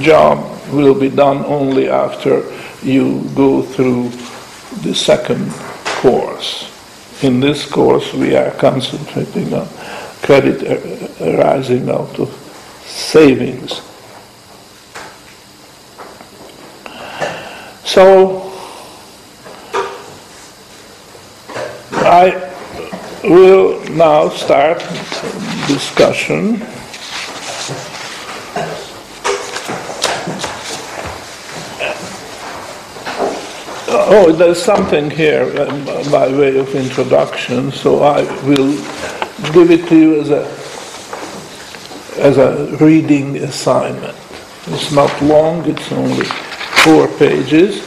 job 0.00 0.38
will 0.72 0.98
be 0.98 1.08
done 1.08 1.44
only 1.44 1.88
after 1.88 2.42
you 2.82 3.22
go 3.34 3.62
through 3.62 4.10
the 4.82 4.94
second 4.94 5.50
course. 6.00 6.74
In 7.22 7.40
this 7.40 7.68
course, 7.70 8.12
we 8.12 8.36
are 8.36 8.50
concentrating 8.52 9.54
on 9.54 9.68
credit 10.22 10.62
uh, 10.66 11.24
arising 11.24 11.88
out 11.88 12.18
of 12.18 12.28
savings. 12.84 13.80
So, 17.84 18.52
I 21.90 22.47
We'll 23.24 23.82
now 23.90 24.28
start 24.28 24.78
discussion. 25.66 26.62
Oh, 33.90 34.32
there's 34.32 34.62
something 34.62 35.10
here 35.10 35.42
um, 35.60 35.84
by 36.12 36.28
way 36.28 36.58
of 36.58 36.72
introduction, 36.76 37.72
so 37.72 38.04
I 38.04 38.22
will 38.46 38.70
give 39.52 39.72
it 39.72 39.88
to 39.88 39.96
you 39.96 40.20
as 40.20 40.30
a 40.30 40.44
as 42.20 42.38
a 42.38 42.76
reading 42.76 43.38
assignment. 43.38 44.16
It's 44.68 44.92
not 44.92 45.10
long, 45.20 45.68
it's 45.68 45.90
only 45.90 46.24
four 46.84 47.08
pages. 47.18 47.80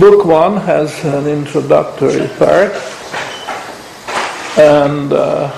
Book 0.00 0.24
one 0.24 0.56
has 0.56 1.04
an 1.04 1.26
introductory 1.26 2.28
part 2.38 2.72
and 4.58 5.12
uh, 5.12 5.50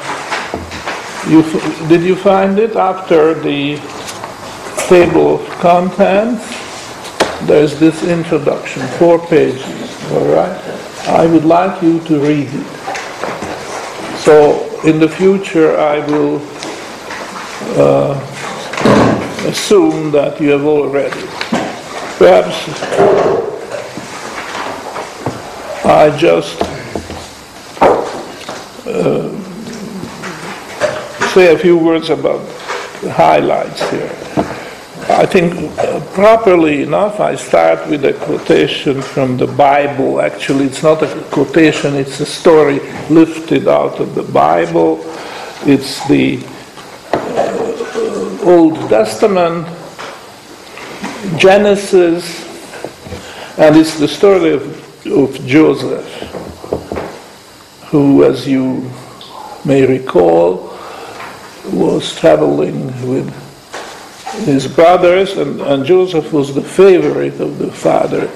you, 1.26 1.42
did 1.88 2.02
you 2.02 2.14
find 2.14 2.58
it 2.58 2.76
after 2.76 3.32
the 3.34 3.76
table 4.88 5.36
of 5.36 5.48
contents? 5.58 6.44
There's 7.46 7.80
this 7.80 8.02
introduction, 8.04 8.86
four 8.98 9.18
pages, 9.18 9.64
all 10.12 10.26
right? 10.26 10.54
I 11.08 11.24
would 11.26 11.46
like 11.46 11.82
you 11.82 12.00
to 12.00 12.20
read 12.20 12.48
it. 12.50 12.66
So 14.18 14.68
in 14.84 15.00
the 15.00 15.08
future, 15.08 15.78
I 15.78 16.00
will 16.06 16.42
uh, 17.80 18.14
assume 19.48 20.10
that 20.10 20.38
you 20.40 20.50
have 20.50 20.66
all 20.66 20.88
read 20.88 21.12
it. 21.14 21.30
Perhaps 22.18 22.54
I 25.86 26.14
just 26.18 26.60
say 31.34 31.54
a 31.54 31.58
few 31.58 31.78
words 31.78 32.10
about 32.10 32.40
the 33.02 33.12
highlights 33.12 33.88
here. 33.90 34.10
I 35.08 35.26
think 35.26 35.54
uh, 35.78 36.00
properly 36.12 36.82
enough, 36.82 37.20
I 37.20 37.34
start 37.34 37.88
with 37.88 38.04
a 38.04 38.12
quotation 38.12 39.00
from 39.00 39.36
the 39.36 39.46
Bible. 39.46 40.20
Actually, 40.20 40.66
it's 40.66 40.82
not 40.82 41.02
a 41.02 41.08
quotation, 41.30 41.94
it's 41.94 42.20
a 42.20 42.26
story 42.26 42.80
lifted 43.08 43.68
out 43.68 44.00
of 44.00 44.14
the 44.14 44.22
Bible. 44.22 45.00
It's 45.66 46.06
the 46.08 46.38
Old 48.44 48.88
Testament, 48.88 49.66
Genesis, 51.38 52.24
and 53.58 53.76
it's 53.76 53.98
the 53.98 54.08
story 54.08 54.52
of, 54.52 55.06
of 55.06 55.46
Joseph, 55.46 56.06
who, 57.90 58.24
as 58.24 58.46
you 58.46 58.90
may 59.64 59.84
recall, 59.84 60.72
was 61.66 62.14
traveling 62.18 62.86
with 63.08 63.28
his 64.44 64.66
brothers, 64.66 65.36
and, 65.36 65.60
and 65.60 65.84
Joseph 65.84 66.32
was 66.32 66.54
the 66.54 66.62
favorite 66.62 67.40
of 67.40 67.58
the 67.58 67.70
father. 67.70 68.30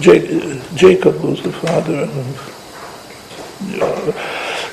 Ja- 0.00 0.58
Jacob 0.74 1.20
was 1.22 1.42
the 1.42 1.52
father. 1.52 2.06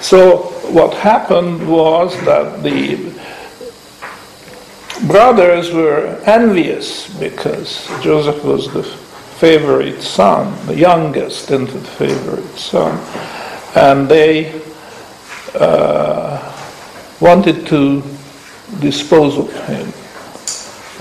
So 0.02 0.38
what 0.72 0.94
happened 0.94 1.68
was 1.68 2.14
that 2.26 2.62
the 2.64 3.14
brothers 5.08 5.72
were 5.72 6.22
envious 6.26 7.08
because 7.20 7.88
Joseph 8.02 8.44
was 8.44 8.72
the 8.74 8.84
favorite 8.84 10.02
son, 10.02 10.54
the 10.68 10.76
youngest 10.76 11.52
and 11.52 11.68
the 11.68 11.80
favorite 11.80 12.58
son, 12.58 12.98
and 13.76 14.10
they 14.10 14.62
uh, 15.56 16.40
wanted 17.20 17.68
to 17.68 18.04
dispose 18.80 19.38
of 19.38 19.52
him. 19.68 19.94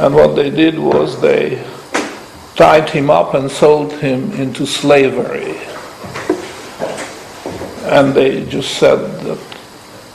And 0.05 0.15
what 0.15 0.37
they 0.37 0.51
did 0.51 0.79
was 0.79 1.21
they 1.21 1.65
tied 2.57 2.91
him 2.91 3.11
up 3.11 3.35
and 3.35 3.51
sold 3.51 3.93
him 3.95 4.33
into 4.33 4.67
slavery. 4.67 5.57
And 7.91 8.13
they 8.15 8.45
just 8.47 8.79
said 8.79 8.99
that 9.23 9.59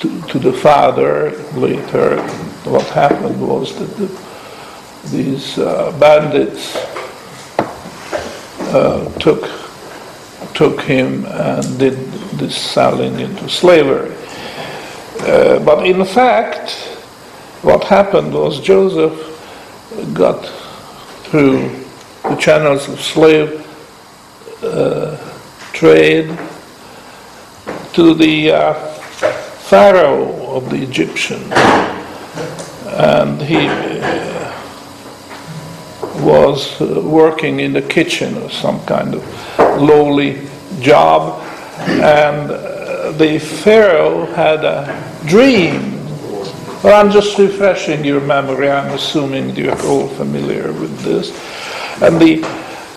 to, 0.01 0.21
to 0.27 0.39
the 0.39 0.53
father 0.53 1.31
later, 1.53 2.21
what 2.65 2.85
happened 2.87 3.45
was 3.45 3.77
that 3.79 3.97
the, 3.97 5.07
these 5.09 5.57
uh, 5.57 5.97
bandits 5.99 6.75
uh, 8.73 9.11
took 9.19 9.49
took 10.53 10.81
him 10.81 11.25
and 11.25 11.79
did 11.79 12.12
selling 12.49 13.19
into 13.19 13.47
slavery. 13.49 14.15
Uh, 15.21 15.59
but 15.59 15.85
in 15.85 16.03
fact, 16.05 16.71
what 17.61 17.83
happened 17.85 18.33
was 18.33 18.59
Joseph 18.59 19.13
got 20.13 20.45
through 21.25 21.69
the 22.23 22.35
channels 22.35 22.89
of 22.89 22.99
slave 22.99 23.59
uh, 24.63 25.17
trade 25.73 26.27
to 27.93 28.13
the 28.13 28.51
uh, 28.51 28.73
Pharaoh 29.69 30.55
of 30.55 30.69
the 30.69 30.81
Egyptians. 30.81 31.51
And 32.85 33.41
he 33.41 33.67
uh, 33.67 34.33
was 36.21 36.79
uh, 36.79 37.01
working 37.03 37.59
in 37.59 37.73
the 37.73 37.81
kitchen 37.81 38.37
or 38.37 38.49
some 38.49 38.79
kind 38.85 39.15
of 39.15 39.23
lowly 39.81 40.47
job. 40.79 41.42
And 41.77 42.51
uh, 42.51 43.11
the 43.13 43.39
Pharaoh 43.39 44.25
had 44.25 44.63
a 44.65 45.21
dream 45.25 45.93
well, 46.83 46.99
I'm 46.99 47.13
just 47.13 47.37
refreshing 47.39 48.03
your 48.03 48.19
memory. 48.19 48.69
I'm 48.69 48.91
assuming 48.91 49.55
you're 49.55 49.81
all 49.83 50.09
familiar 50.09 50.73
with 50.73 50.99
this. 50.99 51.31
And 52.01 52.19
the, 52.19 52.41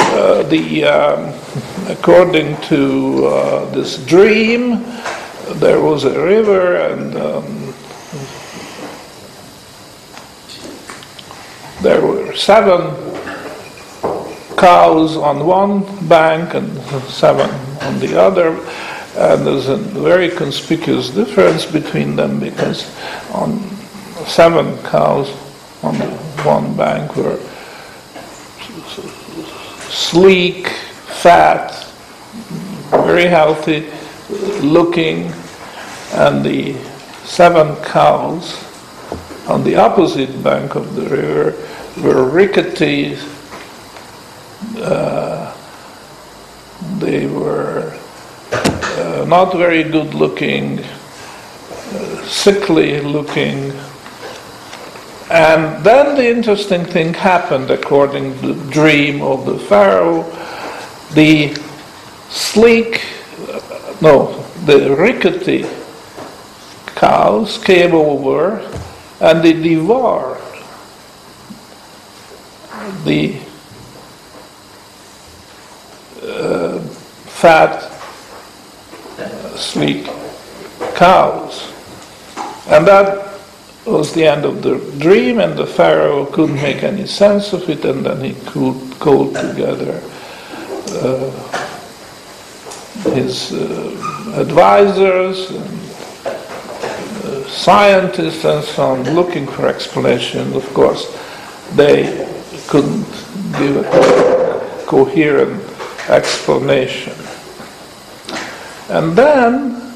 uh, 0.00 0.42
the 0.42 0.84
um, 0.86 1.32
according 1.88 2.60
to 2.62 3.26
uh, 3.26 3.70
this 3.70 4.04
dream, 4.04 4.82
there 5.60 5.80
was 5.80 6.02
a 6.02 6.20
river, 6.20 6.78
and 6.78 7.16
um, 7.16 7.74
there 11.80 12.04
were 12.04 12.34
seven 12.34 12.90
cows 14.56 15.16
on 15.16 15.46
one 15.46 16.08
bank 16.08 16.54
and 16.54 16.76
seven 17.04 17.75
on 17.86 17.98
the 18.00 18.20
other. 18.20 18.48
And 19.16 19.46
there's 19.46 19.68
a 19.68 19.76
very 19.76 20.28
conspicuous 20.28 21.10
difference 21.10 21.64
between 21.64 22.16
them 22.16 22.38
because 22.38 22.84
on 23.32 23.60
seven 24.26 24.76
cows 24.82 25.30
on 25.82 25.96
the 25.98 26.10
one 26.44 26.76
bank 26.76 27.16
were 27.16 27.38
sleek, 29.88 30.68
fat, 30.68 31.72
very 32.90 33.24
healthy 33.26 33.90
looking, 34.60 35.32
and 36.12 36.44
the 36.44 36.74
seven 37.24 37.76
cows 37.82 38.62
on 39.48 39.64
the 39.64 39.76
opposite 39.76 40.42
bank 40.42 40.74
of 40.74 40.94
the 40.94 41.08
river 41.08 41.54
were 42.02 42.28
rickety. 42.28 43.16
Uh, 44.78 45.55
they 46.98 47.26
were 47.26 47.98
uh, 48.52 49.24
not 49.26 49.52
very 49.52 49.82
good 49.82 50.14
looking, 50.14 50.80
uh, 50.80 52.22
sickly 52.24 53.00
looking. 53.00 53.72
And 55.30 55.84
then 55.84 56.16
the 56.16 56.28
interesting 56.28 56.84
thing 56.84 57.14
happened 57.14 57.70
according 57.70 58.38
to 58.40 58.52
the 58.52 58.70
dream 58.70 59.22
of 59.22 59.44
the 59.46 59.58
Pharaoh. 59.58 60.22
The 61.14 61.54
sleek, 62.28 63.02
uh, 63.48 63.96
no, 64.00 64.42
the 64.64 64.94
rickety 64.96 65.66
cows 66.94 67.58
came 67.62 67.94
over 67.94 68.58
and 69.20 69.42
they 69.42 69.52
devoured 69.52 70.42
the 73.04 73.38
uh, 76.36 76.78
fat, 76.80 77.82
sleek 79.56 80.06
cows. 80.94 81.72
And 82.68 82.86
that 82.86 83.26
was 83.86 84.12
the 84.12 84.26
end 84.26 84.44
of 84.44 84.62
the 84.62 84.78
dream, 84.98 85.38
and 85.38 85.56
the 85.56 85.66
Pharaoh 85.66 86.26
couldn't 86.26 86.56
make 86.56 86.82
any 86.82 87.06
sense 87.06 87.52
of 87.52 87.68
it, 87.70 87.84
and 87.84 88.04
then 88.04 88.20
he 88.20 88.34
could 88.46 88.86
called 88.98 89.34
together 89.36 90.02
uh, 90.90 91.30
his 93.14 93.52
uh, 93.52 94.40
advisors 94.40 95.50
and 95.50 95.80
uh, 97.24 97.48
scientists 97.48 98.44
and 98.44 98.64
so 98.64 98.82
on, 98.82 99.14
looking 99.14 99.46
for 99.46 99.68
explanation. 99.68 100.52
Of 100.54 100.66
course, 100.74 101.06
they 101.74 102.26
couldn't 102.66 103.06
give 103.58 103.76
a 103.76 104.84
coherent 104.86 105.65
explanation. 106.08 107.14
And 108.88 109.16
then, 109.16 109.94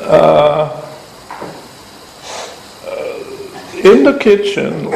uh, 0.00 0.76
in 3.84 4.04
the 4.04 4.18
kitchen, 4.18 4.92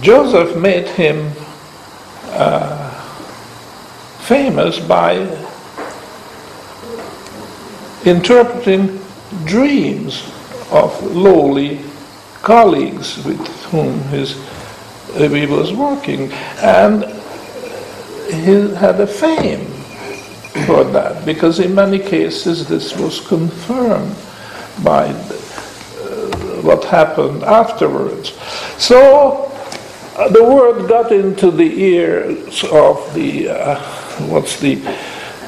Joseph 0.00 0.56
made 0.56 0.86
him 0.88 1.32
uh, 2.30 2.90
famous 4.20 4.78
by 4.78 5.16
interpreting 8.04 9.00
dreams 9.44 10.22
of 10.70 11.02
lowly 11.02 11.80
colleagues 12.42 13.24
with 13.24 13.46
whom 13.64 13.98
his, 14.04 14.38
uh, 15.16 15.28
he 15.28 15.46
was 15.46 15.72
working. 15.72 16.30
And 16.60 17.17
he 18.30 18.74
had 18.74 19.00
a 19.00 19.06
fame 19.06 19.66
for 20.66 20.84
that 20.84 21.24
because 21.24 21.60
in 21.60 21.74
many 21.74 21.98
cases 21.98 22.66
this 22.66 22.96
was 22.96 23.26
confirmed 23.26 24.14
by 24.84 25.12
the, 25.12 25.34
uh, 25.34 26.62
what 26.62 26.84
happened 26.84 27.42
afterwards. 27.42 28.32
So 28.78 29.50
uh, 30.16 30.28
the 30.28 30.42
word 30.42 30.88
got 30.88 31.12
into 31.12 31.50
the 31.50 31.80
ears 31.80 32.64
of 32.64 33.14
the 33.14 33.48
uh, 33.48 33.78
what's 34.26 34.58
the 34.58 34.82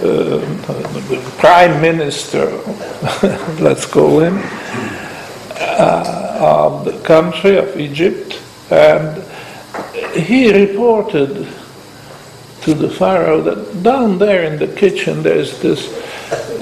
uh, 0.03 0.40
prime 1.38 1.81
minister, 1.83 2.47
let's 3.61 3.85
call 3.85 4.21
him, 4.21 4.38
uh, 5.59 6.38
of 6.40 6.85
the 6.85 6.99
country 7.01 7.59
of 7.59 7.79
Egypt, 7.79 8.40
and 8.71 9.23
he 10.14 10.53
reported 10.53 11.47
to 12.62 12.75
the 12.75 12.90
Pharaoh 12.90 13.40
that 13.40 13.83
down 13.83 14.18
there 14.18 14.44
in 14.44 14.59
the 14.59 14.68
kitchen 14.75 15.23
there's 15.23 15.61
this 15.61 15.88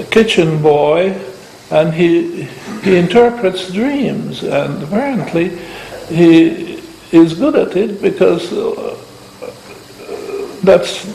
kitchen 0.09 0.61
boy 0.61 1.09
and 1.71 1.93
he, 1.93 2.43
he 2.83 2.97
interprets 2.97 3.71
dreams 3.71 4.43
and 4.43 4.81
apparently 4.83 5.49
he 6.07 6.81
is 7.11 7.33
good 7.33 7.55
at 7.55 7.75
it 7.75 8.01
because 8.01 8.51
uh, 8.53 8.95
that's 10.63 11.05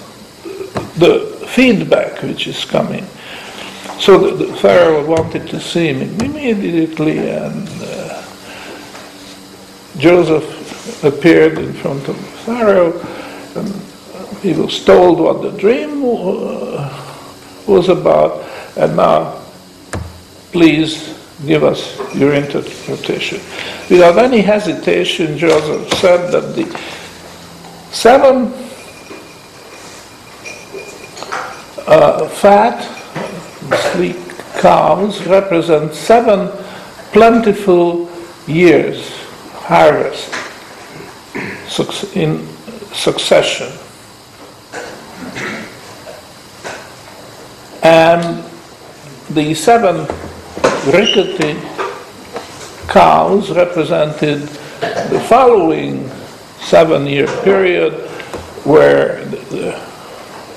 the 0.99 1.47
feedback 1.49 2.23
which 2.23 2.47
is 2.47 2.65
coming. 2.65 3.05
So 3.99 4.19
the, 4.19 4.47
the 4.47 4.57
Pharaoh 4.57 5.05
wanted 5.07 5.49
to 5.49 5.61
see 5.61 5.93
him 5.93 6.21
immediately 6.21 7.19
and 7.31 7.69
uh, 7.83 8.05
Joseph 9.99 11.05
appeared 11.05 11.59
in 11.59 11.73
front 11.73 12.09
of 12.09 12.17
Pharaoh, 12.45 12.93
and 13.55 13.73
he 14.45 14.53
was 14.53 14.85
told 14.85 15.19
what 15.19 15.41
the 15.41 15.51
dream 15.53 16.05
uh, 16.05 16.93
was 17.67 17.89
about, 17.89 18.45
and 18.77 18.95
now 18.95 19.41
please 20.53 21.19
give 21.47 21.65
us 21.65 21.97
your 22.15 22.35
interpretation. 22.35 23.41
Without 23.89 24.19
any 24.19 24.43
hesitation, 24.43 25.39
Joseph 25.39 25.91
said 25.95 26.31
that 26.31 26.55
the 26.55 26.67
seven 27.91 28.53
uh, 31.87 32.29
fat, 32.29 32.85
sleek 33.93 34.17
cows 34.61 35.27
represent 35.27 35.95
seven 35.95 36.51
plentiful 37.13 38.11
years 38.47 39.11
harvest 39.55 40.29
in 42.15 42.47
succession. 42.93 43.73
And 47.85 48.43
the 49.29 49.53
seven 49.53 50.07
rickety 50.91 51.61
cows 52.89 53.51
represented 53.51 54.41
the 54.41 55.23
following 55.29 56.09
seven 56.61 57.07
year 57.07 57.27
period 57.43 57.93
where 58.65 59.23
the, 59.27 59.79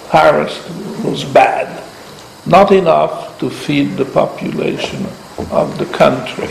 harvest 0.08 0.70
was 1.04 1.26
bad, 1.26 1.84
not 2.46 2.72
enough 2.72 3.38
to 3.40 3.50
feed 3.50 3.98
the 3.98 4.06
population 4.06 5.06
of 5.52 5.78
the 5.78 5.86
country. 5.88 6.48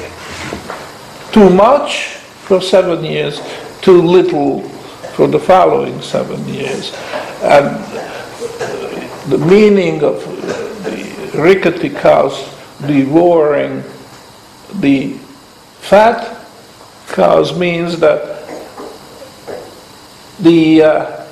Too 1.32 1.48
much 1.48 2.16
for 2.44 2.60
seven 2.60 3.02
years, 3.02 3.40
too 3.80 4.02
little 4.02 4.60
for 5.16 5.26
the 5.26 5.38
following 5.38 6.02
seven 6.02 6.46
years. 6.46 6.94
And 7.42 7.82
the 9.30 9.38
meaning 9.38 10.04
of 10.04 10.22
rickety 11.36 11.90
cows 11.90 12.52
devouring 12.86 13.82
the 14.74 15.14
fat 15.80 16.46
cows 17.08 17.58
means 17.58 17.98
that 18.00 18.36
the 20.40 20.82
uh, 20.82 21.26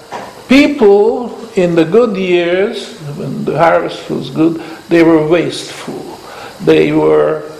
people 0.48 1.44
in 1.56 1.74
the 1.74 1.84
good 1.84 2.16
years, 2.16 2.98
when 3.16 3.44
the 3.44 3.56
harvest 3.56 4.10
was 4.10 4.30
good, 4.30 4.56
they 4.88 5.02
were 5.02 5.26
wasteful. 5.26 6.18
They 6.64 6.92
were 6.92 7.50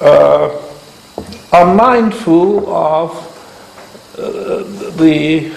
uh, 0.00 0.60
unmindful 1.52 2.72
of 2.72 3.10
uh, 4.18 4.62
the 4.96 5.54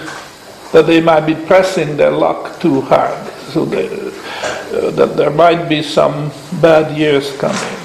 that 0.72 0.88
they 0.88 1.00
might 1.00 1.22
be 1.22 1.36
pressing 1.36 1.96
their 1.98 2.10
luck 2.10 2.60
too 2.60 2.82
hard, 2.82 3.32
so 3.54 3.66
they, 3.66 3.88
that 4.92 5.16
there 5.16 5.30
might 5.30 5.70
be 5.70 5.84
some 5.84 6.32
bad 6.62 6.98
years 6.98 7.36
coming, 7.38 7.80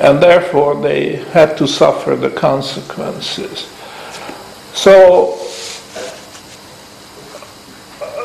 and 0.00 0.22
therefore 0.22 0.80
they 0.80 1.16
had 1.16 1.56
to 1.58 1.68
suffer 1.68 2.16
the 2.16 2.30
consequences. 2.30 3.68
So 4.72 5.38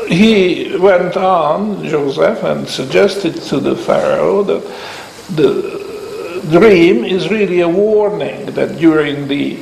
he 0.07 0.77
went 0.77 1.17
on, 1.17 1.83
Joseph, 1.83 2.43
and 2.43 2.67
suggested 2.67 3.41
to 3.43 3.59
the 3.59 3.75
Pharaoh 3.75 4.43
that 4.43 4.63
the 5.35 5.83
dream 6.51 7.03
is 7.03 7.29
really 7.29 7.61
a 7.61 7.69
warning 7.69 8.45
that 8.47 8.77
during 8.77 9.27
the 9.27 9.57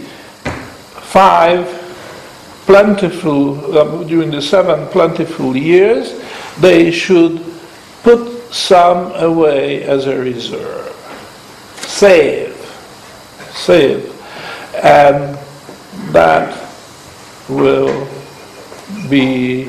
five 1.11 1.67
plentiful, 2.65 3.77
uh, 3.77 4.03
during 4.03 4.31
the 4.31 4.41
seven 4.41 4.87
plentiful 4.87 5.55
years, 5.55 6.13
they 6.61 6.91
should 6.91 7.43
put 8.03 8.53
some 8.53 9.11
away 9.13 9.83
as 9.83 10.07
a 10.07 10.17
reserve. 10.17 10.93
Save. 11.77 12.55
Save. 13.53 14.07
And 14.75 15.37
that 16.13 16.57
will 17.49 18.07
be 19.09 19.63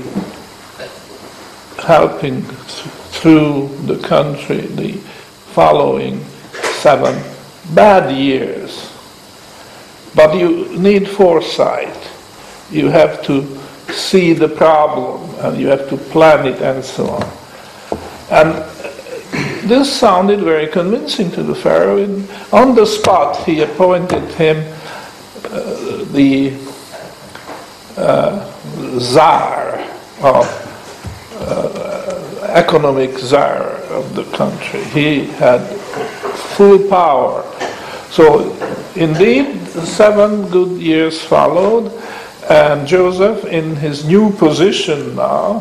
helping 1.79 2.43
th- 2.43 2.57
through 3.19 3.69
the 3.87 3.99
country 4.07 4.61
the 4.61 4.93
following 5.55 6.25
seven 6.81 7.23
bad 7.75 8.15
years. 8.17 8.93
But 10.15 10.37
you 10.37 10.77
need 10.79 11.09
foresight. 11.09 11.97
You 12.71 12.89
have 12.89 13.23
to 13.25 13.62
see 13.91 14.33
the 14.33 14.49
problem 14.49 15.35
and 15.41 15.61
you 15.61 15.69
have 15.69 15.89
to 15.89 15.97
plan 15.97 16.47
it 16.47 16.61
and 16.63 16.85
so 16.85 17.09
on. 17.09 17.33
And 18.31 18.55
this 19.69 19.93
sounded 19.93 20.41
very 20.41 20.67
convincing 20.67 21.31
to 21.33 21.43
the 21.43 21.55
Pharaoh. 21.55 22.03
And 22.03 22.29
on 22.53 22.75
the 22.75 22.87
spot, 22.87 23.45
he 23.45 23.63
appointed 23.63 24.25
him 24.35 24.57
uh, 25.45 26.05
the 26.13 26.57
uh, 27.97 28.99
czar 28.99 29.79
of 30.23 30.63
economic 32.53 33.19
czar 33.19 33.77
of 33.91 34.15
the 34.15 34.25
country. 34.37 34.85
He 34.85 35.25
had 35.25 35.61
full 36.57 36.79
power. 36.89 37.45
So, 38.11 38.53
indeed, 38.95 39.67
seven 39.69 40.49
good 40.49 40.81
years 40.81 41.21
followed, 41.23 41.91
and 42.49 42.87
Joseph, 42.87 43.45
in 43.45 43.77
his 43.77 44.05
new 44.05 44.33
position 44.33 45.15
now, 45.15 45.61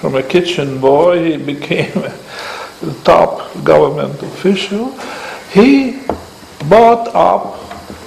from 0.00 0.14
a 0.14 0.22
kitchen 0.22 0.80
boy, 0.80 1.32
he 1.32 1.36
became 1.54 1.96
a 1.98 2.14
top 3.04 3.52
government 3.64 4.22
official. 4.22 4.90
He 5.50 6.02
bought 6.68 7.14
up 7.14 7.60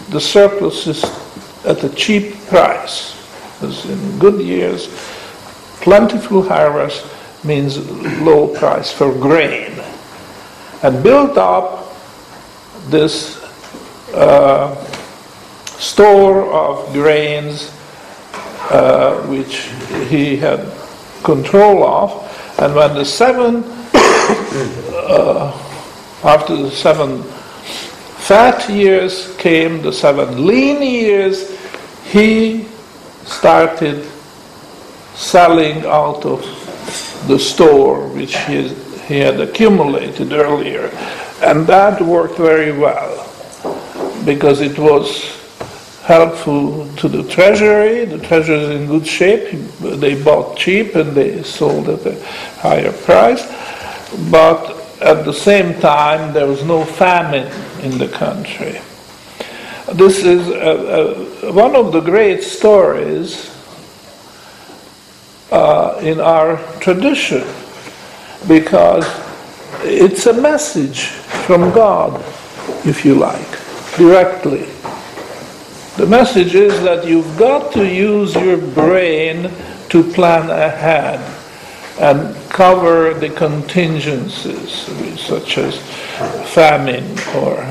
the 0.10 0.20
surpluses 0.20 1.04
at 1.66 1.84
a 1.84 1.90
cheap 1.90 2.36
price. 2.48 3.16
Because 3.54 3.86
in 3.90 4.20
good 4.20 4.42
years, 4.42 4.88
plentiful 5.82 6.42
harvest 6.42 7.06
means 7.44 7.78
low 8.22 8.48
price 8.48 8.92
for 8.92 9.14
grain, 9.14 9.72
and 10.84 11.04
built 11.04 11.38
up 11.38 11.94
this 12.90 13.44
uh, 14.14 14.76
store 15.66 16.52
of 16.52 16.92
grains 16.94 17.72
uh, 18.70 19.22
which 19.28 19.70
he 20.10 20.38
had 20.38 20.60
control 21.24 21.84
of. 21.84 22.56
And 22.60 22.76
when 22.76 22.94
the 22.96 23.06
seven, 23.06 23.64
uh, 23.94 25.52
after 26.24 26.56
the 26.56 26.72
seven 26.72 27.24
fat 27.24 28.70
years 28.70 29.36
came, 29.38 29.82
the 29.82 29.94
seven 29.94 30.46
lean 30.46 30.82
years, 30.82 31.58
he 32.06 32.66
started 33.26 34.06
selling 35.16 35.86
out 35.86 36.26
of 36.26 36.42
the 37.28 37.38
store 37.38 38.08
which 38.10 38.38
he, 38.46 38.70
he 39.08 39.20
had 39.20 39.40
accumulated 39.40 40.32
earlier. 40.32 40.90
And 41.42 41.66
that 41.68 42.02
worked 42.02 42.38
very 42.38 42.72
well 42.72 43.26
because 44.26 44.62
it 44.62 44.78
was 44.78 45.39
helpful 46.10 46.92
to 46.96 47.08
the 47.08 47.22
treasury. 47.30 48.04
The 48.04 48.18
treasury 48.18 48.58
is 48.58 48.82
in 48.82 48.88
good 48.88 49.06
shape. 49.06 49.52
They 49.80 50.22
bought 50.22 50.58
cheap 50.58 50.96
and 50.96 51.12
they 51.16 51.44
sold 51.44 51.88
at 51.88 52.04
a 52.04 52.20
higher 52.58 52.92
price. 52.92 53.46
But 54.32 54.76
at 55.02 55.24
the 55.24 55.32
same 55.32 55.80
time, 55.80 56.34
there 56.34 56.48
was 56.48 56.64
no 56.64 56.84
famine 56.84 57.48
in 57.84 58.00
the 58.00 58.08
country. 58.08 58.82
This 59.94 60.26
is 60.26 60.48
a, 60.50 61.46
a, 61.46 61.54
one 61.54 61.76
of 61.76 61.92
the 61.92 62.02
great 62.02 62.42
stories 62.42 63.56
uh, 65.52 66.00
in 66.02 66.20
our 66.20 66.58
tradition 66.80 67.46
because 68.48 69.06
it's 69.84 70.26
a 70.26 70.34
message 70.34 71.02
from 71.46 71.72
God, 71.72 72.20
if 72.84 73.06
you 73.06 73.14
like, 73.14 73.52
directly. 73.96 74.66
The 76.00 76.08
message 76.08 76.56
is 76.56 76.82
that 76.84 77.06
you've 77.06 77.38
got 77.38 77.74
to 77.74 77.86
use 77.86 78.34
your 78.34 78.56
brain 78.56 79.52
to 79.90 80.02
plan 80.14 80.50
ahead 80.50 81.20
and 82.00 82.34
cover 82.50 83.14
the 83.14 83.30
contingencies, 83.32 84.88
such 85.20 85.58
as 85.58 85.78
famine 86.54 87.04
or 87.36 87.66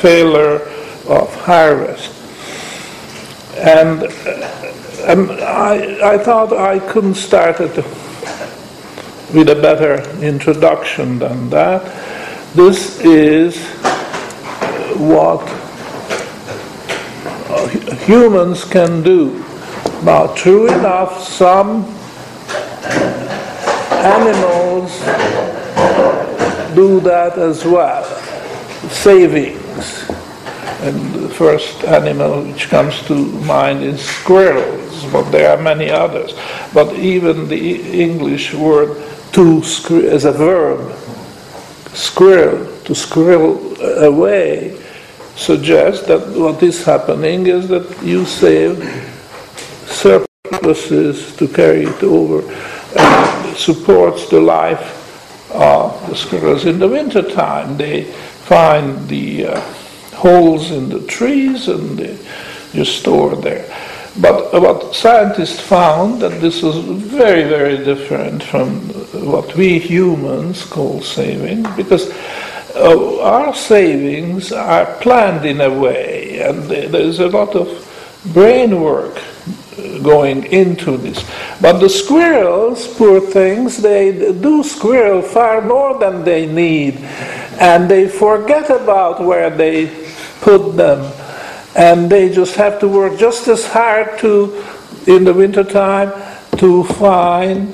failure 0.00 0.60
of 1.08 1.34
harvest. 1.34 2.14
And 3.56 4.04
um, 5.08 5.30
I, 5.42 5.98
I 6.00 6.16
thought 6.16 6.52
I 6.52 6.78
couldn't 6.78 7.16
start 7.16 7.58
it 7.58 7.74
with 9.34 9.48
a 9.48 9.58
better 9.60 10.00
introduction 10.24 11.18
than 11.18 11.50
that. 11.50 11.82
This 12.54 13.00
is 13.00 13.58
what 14.96 15.65
humans 18.06 18.64
can 18.64 19.02
do. 19.02 19.44
Now, 20.04 20.28
true 20.34 20.68
enough, 20.68 21.22
some 21.22 21.84
animals 23.90 24.92
do 26.76 27.00
that 27.00 27.36
as 27.36 27.64
well. 27.64 28.04
Savings. 28.88 30.08
And 30.82 31.14
the 31.14 31.28
first 31.28 31.82
animal 31.84 32.44
which 32.44 32.68
comes 32.68 33.02
to 33.08 33.14
mind 33.42 33.82
is 33.82 34.00
squirrels, 34.04 35.04
but 35.10 35.30
there 35.30 35.50
are 35.50 35.60
many 35.60 35.90
others. 35.90 36.34
But 36.72 36.94
even 36.94 37.48
the 37.48 38.02
English 38.02 38.54
word 38.54 39.02
to 39.32 39.62
squirrel 39.64 40.10
as 40.10 40.24
a 40.26 40.32
verb, 40.32 40.94
squirrel, 41.92 42.70
to 42.84 42.94
squirrel 42.94 43.74
uh, 43.82 44.06
away, 44.06 44.78
suggests 45.36 46.06
that 46.06 46.26
what 46.28 46.62
is 46.62 46.84
happening 46.84 47.46
is 47.46 47.68
that 47.68 48.02
you 48.02 48.24
save 48.24 48.76
surpluses 49.86 51.36
to 51.36 51.46
carry 51.46 51.84
it 51.84 52.02
over 52.02 52.40
and 52.98 53.56
supports 53.56 54.28
the 54.28 54.40
life 54.40 55.04
of 55.52 56.08
the 56.08 56.16
squirrels 56.16 56.64
in 56.64 56.78
the 56.78 56.88
wintertime. 56.88 57.76
They 57.76 58.04
find 58.04 59.08
the 59.08 59.46
uh, 59.46 59.60
holes 60.14 60.70
in 60.70 60.88
the 60.88 61.06
trees 61.06 61.68
and 61.68 61.98
they 61.98 62.18
just 62.72 63.00
store 63.00 63.36
there. 63.36 63.66
But 64.18 64.52
what 64.62 64.94
scientists 64.94 65.60
found 65.60 66.22
that 66.22 66.40
this 66.40 66.62
was 66.62 66.78
very, 66.78 67.44
very 67.44 67.84
different 67.84 68.42
from 68.42 68.80
what 69.30 69.54
we 69.56 69.78
humans 69.78 70.64
call 70.64 71.02
saving, 71.02 71.66
because 71.76 72.10
uh, 72.76 73.20
our 73.20 73.54
savings 73.54 74.52
are 74.52 74.86
planned 75.00 75.44
in 75.46 75.60
a 75.60 75.70
way, 75.70 76.40
and 76.40 76.62
there's 76.64 77.20
a 77.20 77.28
lot 77.28 77.56
of 77.56 77.68
brain 78.32 78.80
work 78.80 79.20
going 80.02 80.44
into 80.44 80.96
this. 80.96 81.24
But 81.60 81.78
the 81.78 81.88
squirrels, 81.88 82.86
poor 82.86 83.20
things, 83.20 83.78
they 83.78 84.32
do 84.32 84.62
squirrel 84.62 85.22
far 85.22 85.60
more 85.60 85.98
than 85.98 86.24
they 86.24 86.46
need, 86.46 86.98
and 87.58 87.90
they 87.90 88.08
forget 88.08 88.70
about 88.70 89.22
where 89.22 89.50
they 89.50 89.86
put 90.40 90.76
them, 90.76 91.12
and 91.74 92.10
they 92.10 92.32
just 92.32 92.56
have 92.56 92.78
to 92.80 92.88
work 92.88 93.18
just 93.18 93.48
as 93.48 93.66
hard 93.66 94.18
to, 94.20 94.62
in 95.06 95.24
the 95.24 95.34
wintertime, 95.34 96.12
to 96.58 96.84
find 96.84 97.72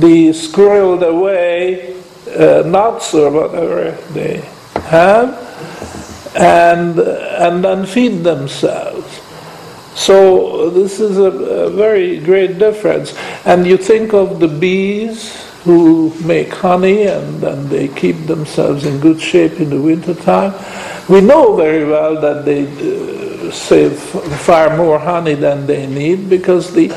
the 0.00 0.30
squirreled 0.30 1.06
away 1.06 1.97
uh, 2.36 2.62
nuts 2.66 3.14
or 3.14 3.30
whatever 3.30 3.92
they 4.12 4.40
have, 4.86 5.34
and 6.36 6.98
and 6.98 7.64
then 7.64 7.86
feed 7.86 8.24
themselves. 8.24 9.20
So 9.98 10.70
this 10.70 11.00
is 11.00 11.18
a, 11.18 11.24
a, 11.24 11.70
very 11.70 12.20
great 12.20 12.58
difference. 12.58 13.18
And 13.44 13.66
you 13.66 13.76
think 13.76 14.14
of 14.14 14.38
the 14.38 14.46
bees 14.46 15.34
who 15.64 16.14
make 16.24 16.54
honey 16.54 17.08
and 17.08 17.40
then 17.40 17.68
they 17.68 17.88
keep 17.88 18.26
themselves 18.26 18.86
in 18.86 19.00
good 19.00 19.20
shape 19.20 19.60
in 19.60 19.70
the 19.70 19.80
wintertime. 19.80 20.54
We 21.08 21.20
know 21.20 21.56
very 21.56 21.84
well 21.84 22.20
that 22.20 22.44
they 22.44 22.62
uh, 22.68 23.50
save 23.50 23.98
far 23.98 24.76
more 24.76 25.00
honey 25.00 25.34
than 25.34 25.66
they 25.66 25.86
need 25.88 26.30
because 26.30 26.72
the 26.72 26.92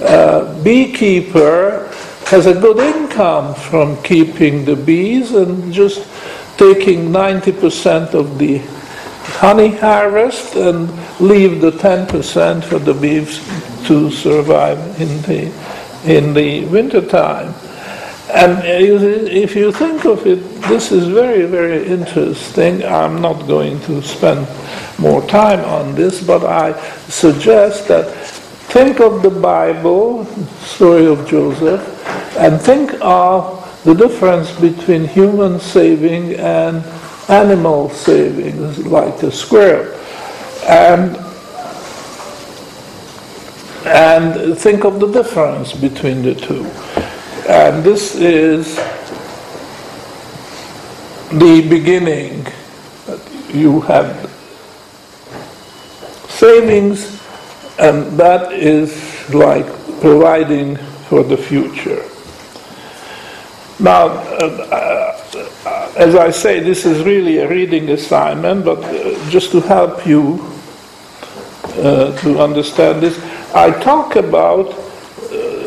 uh, 0.00 0.62
beekeeper 0.62 1.92
has 2.28 2.44
a 2.44 2.52
good 2.52 2.78
income 2.78 3.54
from 3.54 4.00
keeping 4.02 4.64
the 4.66 4.76
bees 4.76 5.32
and 5.32 5.72
just 5.72 6.06
taking 6.58 7.08
90% 7.08 8.12
of 8.12 8.36
the 8.36 8.58
honey 9.40 9.68
harvest 9.70 10.54
and 10.54 10.90
leave 11.20 11.62
the 11.62 11.70
10% 11.70 12.62
for 12.64 12.78
the 12.78 12.92
bees 12.92 13.38
to 13.86 14.10
survive 14.10 14.78
in 15.00 15.22
the, 15.22 15.50
in 16.04 16.34
the 16.34 16.66
wintertime. 16.66 17.54
And 18.30 18.62
if 18.62 19.56
you 19.56 19.72
think 19.72 20.04
of 20.04 20.26
it, 20.26 20.42
this 20.68 20.92
is 20.92 21.08
very, 21.08 21.46
very 21.46 21.86
interesting. 21.86 22.84
I'm 22.84 23.22
not 23.22 23.46
going 23.46 23.80
to 23.82 24.02
spend 24.02 24.46
more 24.98 25.26
time 25.28 25.60
on 25.60 25.94
this, 25.94 26.22
but 26.22 26.44
I 26.44 26.78
suggest 27.08 27.88
that 27.88 28.37
think 28.68 29.00
of 29.00 29.22
the 29.22 29.30
Bible, 29.30 30.24
story 30.60 31.06
of 31.06 31.26
Joseph, 31.26 31.82
and 32.36 32.60
think 32.60 32.92
of 33.00 33.64
the 33.84 33.94
difference 33.94 34.52
between 34.60 35.06
human 35.06 35.58
saving 35.58 36.34
and 36.34 36.84
animal 37.30 37.88
savings 37.90 38.86
like 38.86 39.22
a 39.22 39.32
squirrel. 39.32 39.94
And, 40.66 41.16
and 43.86 44.58
think 44.58 44.84
of 44.84 45.00
the 45.00 45.10
difference 45.10 45.72
between 45.72 46.22
the 46.22 46.34
two. 46.34 46.64
And 47.48 47.82
this 47.82 48.14
is 48.14 48.76
the 51.30 51.66
beginning. 51.68 52.46
You 53.48 53.80
have 53.82 54.30
savings, 56.28 57.17
and 57.78 58.18
that 58.18 58.52
is 58.52 58.92
like 59.32 59.66
providing 60.00 60.76
for 61.08 61.22
the 61.22 61.36
future. 61.36 62.04
Now, 63.80 64.08
uh, 64.08 65.14
uh, 65.64 65.92
as 65.96 66.14
I 66.14 66.30
say, 66.30 66.60
this 66.60 66.84
is 66.84 67.04
really 67.04 67.38
a 67.38 67.48
reading 67.48 67.88
assignment, 67.90 68.64
but 68.64 68.78
uh, 68.78 69.30
just 69.30 69.52
to 69.52 69.60
help 69.60 70.06
you 70.06 70.44
uh, 71.76 72.16
to 72.18 72.40
understand 72.40 73.02
this, 73.02 73.18
I 73.54 73.70
talk 73.70 74.16
about 74.16 74.74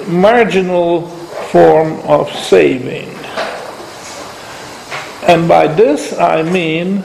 marginal 0.07 1.07
form 1.51 1.99
of 2.01 2.29
saving. 2.31 3.09
And 5.27 5.47
by 5.47 5.67
this 5.67 6.17
I 6.17 6.43
mean 6.43 7.03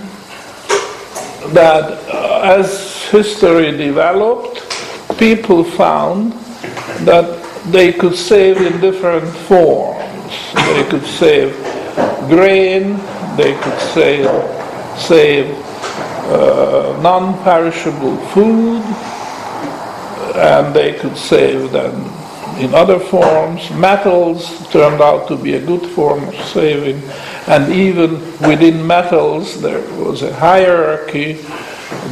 that 1.53 1.85
uh, 2.13 2.41
as 2.43 3.05
history 3.11 3.71
developed, 3.77 4.66
people 5.19 5.65
found 5.65 6.33
that 7.05 7.43
they 7.73 7.93
could 7.93 8.15
save 8.15 8.59
in 8.59 8.81
different 8.81 9.29
forms. 9.49 10.33
They 10.55 10.85
could 10.89 11.07
save 11.07 11.55
grain, 12.29 12.97
they 13.37 13.55
could 13.61 13.79
save, 13.95 14.27
save 14.99 15.55
uh, 16.29 16.99
non-perishable 17.03 18.17
food, 18.29 18.83
and 20.37 20.75
they 20.75 20.95
could 20.95 21.17
save 21.17 21.73
them 21.73 21.95
in 22.59 22.75
other 22.75 22.99
forms. 22.99 23.71
Metals 23.71 24.69
turned 24.69 25.01
out 25.01 25.29
to 25.29 25.37
be 25.37 25.55
a 25.55 25.65
good 25.65 25.87
form 25.91 26.29
of 26.29 26.35
saving, 26.47 27.03
and 27.47 27.73
even 27.73 28.21
within 28.41 28.87
metals 28.87 29.61
there 29.61 29.81
was 29.97 30.23
a 30.23 30.35
hierarchy, 30.35 31.45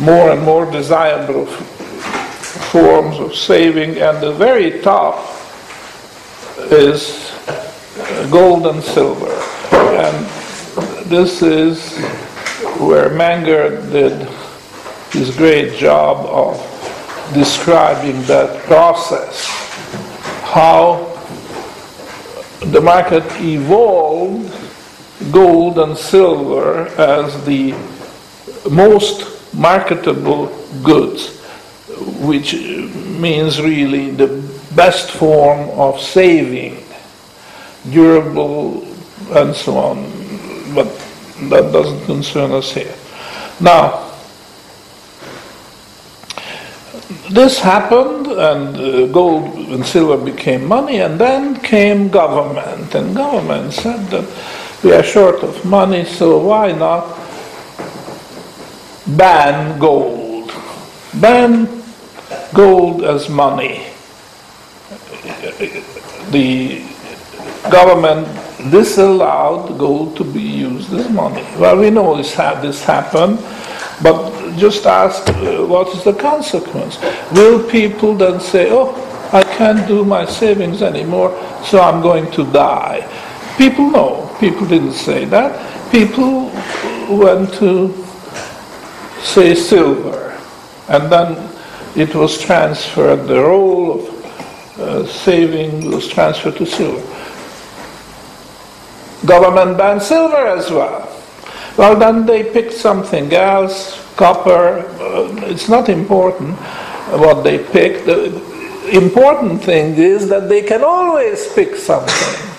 more 0.00 0.30
and 0.30 0.42
more 0.42 0.70
desirable 0.70 1.46
forms 2.70 3.18
of 3.18 3.34
saving, 3.34 3.98
and 3.98 4.20
the 4.22 4.32
very 4.32 4.80
top 4.80 5.18
is 6.70 7.32
gold 8.30 8.66
and 8.66 8.82
silver. 8.82 9.32
And 9.72 10.26
this 11.06 11.42
is 11.42 11.96
where 12.78 13.10
Menger 13.10 13.80
did 13.92 14.28
his 15.12 15.36
great 15.36 15.78
job 15.78 16.26
of 16.26 16.56
describing 17.32 18.20
that 18.22 18.62
process, 18.64 19.46
how 20.44 21.10
the 22.66 22.80
market 22.80 23.24
evolved 23.40 24.52
gold 25.30 25.78
and 25.78 25.96
silver 25.96 26.88
as 26.98 27.44
the 27.44 27.74
most 28.70 29.54
marketable 29.54 30.46
goods, 30.82 31.43
which 32.26 32.54
means 32.54 33.60
really 33.60 34.10
the 34.10 34.42
best 34.74 35.10
form 35.10 35.70
of 35.78 36.00
saving 36.00 36.84
durable, 37.90 38.86
and 39.32 39.54
so 39.54 39.76
on. 39.76 40.04
But 40.74 40.88
that 41.50 41.72
doesn't 41.72 42.04
concern 42.06 42.52
us 42.52 42.72
here. 42.72 42.94
Now, 43.60 44.10
this 47.30 47.58
happened, 47.58 48.26
and 48.26 48.76
uh, 48.76 49.06
gold 49.08 49.54
and 49.54 49.84
silver 49.84 50.22
became 50.22 50.66
money, 50.66 51.00
and 51.00 51.18
then 51.18 51.60
came 51.60 52.08
government, 52.08 52.94
and 52.94 53.14
government 53.14 53.72
said 53.72 54.06
that 54.10 54.26
we 54.82 54.92
are 54.92 55.02
short 55.02 55.42
of 55.42 55.64
money, 55.64 56.04
so 56.04 56.38
why 56.38 56.72
not 56.72 57.18
ban 59.06 59.78
gold? 59.78 60.52
Ban 61.14 61.83
gold 62.54 63.04
as 63.04 63.28
money. 63.28 63.86
The 66.30 66.82
government 67.70 68.26
disallowed 68.70 69.78
gold 69.78 70.16
to 70.16 70.24
be 70.24 70.42
used 70.42 70.92
as 70.92 71.08
money. 71.10 71.44
Well, 71.58 71.76
we 71.78 71.90
know 71.90 72.16
this, 72.16 72.34
ha- 72.34 72.60
this 72.60 72.82
happened, 72.84 73.38
But 74.02 74.56
just 74.56 74.86
ask 74.86 75.28
uh, 75.28 75.64
what 75.66 75.88
is 75.94 76.04
the 76.04 76.12
consequence. 76.12 76.98
Will 77.32 77.62
people 77.70 78.14
then 78.14 78.40
say, 78.40 78.68
oh, 78.70 78.92
I 79.32 79.42
can't 79.42 79.86
do 79.86 80.04
my 80.04 80.26
savings 80.26 80.82
anymore, 80.82 81.30
so 81.64 81.80
I'm 81.80 82.02
going 82.02 82.30
to 82.32 82.44
die? 82.52 83.06
People 83.56 83.90
know. 83.90 84.36
People 84.40 84.66
didn't 84.66 84.92
say 84.92 85.24
that. 85.26 85.54
People 85.92 86.50
went 87.08 87.54
to 87.54 87.94
say 89.22 89.54
silver, 89.54 90.38
and 90.88 91.10
then 91.10 91.36
it 91.96 92.14
was 92.14 92.40
transferred, 92.40 93.26
the 93.26 93.40
role 93.40 94.00
of 94.00 94.24
uh, 94.78 95.06
saving 95.06 95.90
was 95.90 96.08
transferred 96.08 96.56
to 96.56 96.66
silver. 96.66 97.00
Government 99.26 99.78
banned 99.78 100.02
silver 100.02 100.46
as 100.46 100.70
well. 100.70 101.10
Well, 101.76 101.96
then 101.96 102.26
they 102.26 102.52
picked 102.52 102.72
something 102.72 103.32
else, 103.32 104.00
copper. 104.16 104.80
Uh, 105.00 105.46
it's 105.46 105.68
not 105.68 105.88
important 105.88 106.58
what 107.10 107.42
they 107.42 107.58
picked. 107.58 108.06
The 108.06 108.42
important 108.92 109.62
thing 109.62 109.94
is 109.94 110.28
that 110.28 110.48
they 110.48 110.62
can 110.62 110.82
always 110.84 111.52
pick 111.52 111.76
something. 111.76 112.50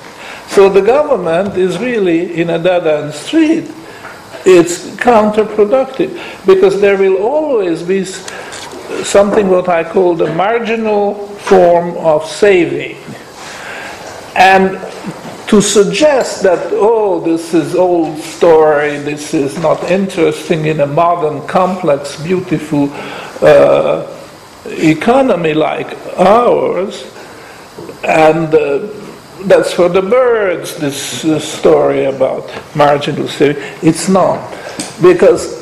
So 0.47 0.69
the 0.69 0.81
government 0.81 1.57
is 1.57 1.77
really 1.79 2.41
in 2.41 2.49
a 2.49 2.59
dead 2.59 2.87
end 2.87 3.13
street. 3.13 3.71
It's 4.45 4.87
counterproductive 4.95 6.45
because 6.45 6.79
there 6.79 6.97
will 6.97 7.17
always 7.17 7.83
be 7.83 8.05
something 9.03 9.49
what 9.49 9.69
I 9.69 9.83
call 9.83 10.15
the 10.15 10.33
marginal 10.33 11.15
form 11.15 11.95
of 11.97 12.25
saving. 12.25 12.97
And 14.35 14.79
to 15.47 15.61
suggest 15.61 16.43
that, 16.43 16.69
oh, 16.71 17.19
this 17.19 17.53
is 17.53 17.75
old 17.75 18.17
story, 18.17 18.97
this 18.97 19.33
is 19.33 19.57
not 19.59 19.91
interesting 19.91 20.65
in 20.65 20.81
a 20.81 20.87
modern, 20.87 21.45
complex, 21.47 22.21
beautiful 22.21 22.89
uh, 23.41 24.07
economy 24.65 25.53
like 25.53 25.95
ours, 26.17 27.05
and 28.03 28.53
uh, 28.53 28.87
that's 29.45 29.71
for 29.71 29.87
the 29.87 30.01
birds, 30.01 30.75
this, 30.77 31.21
this 31.21 31.47
story 31.47 32.05
about 32.05 32.49
marginal 32.75 33.27
saving. 33.27 33.61
It's 33.83 34.09
not. 34.09 34.51
Because 35.01 35.61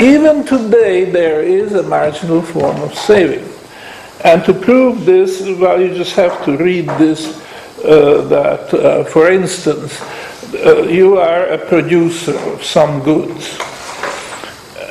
even 0.00 0.44
today 0.44 1.04
there 1.04 1.42
is 1.42 1.74
a 1.74 1.82
marginal 1.82 2.42
form 2.42 2.80
of 2.82 2.94
saving. 2.94 3.48
And 4.24 4.44
to 4.44 4.54
prove 4.54 5.04
this, 5.04 5.42
well, 5.42 5.80
you 5.80 5.94
just 5.94 6.14
have 6.16 6.44
to 6.46 6.56
read 6.56 6.86
this 6.98 7.40
uh, 7.84 8.22
that, 8.28 8.72
uh, 8.72 9.04
for 9.04 9.30
instance, 9.30 10.00
uh, 10.54 10.82
you 10.84 11.18
are 11.18 11.44
a 11.46 11.58
producer 11.58 12.34
of 12.52 12.64
some 12.64 13.02
goods. 13.02 13.58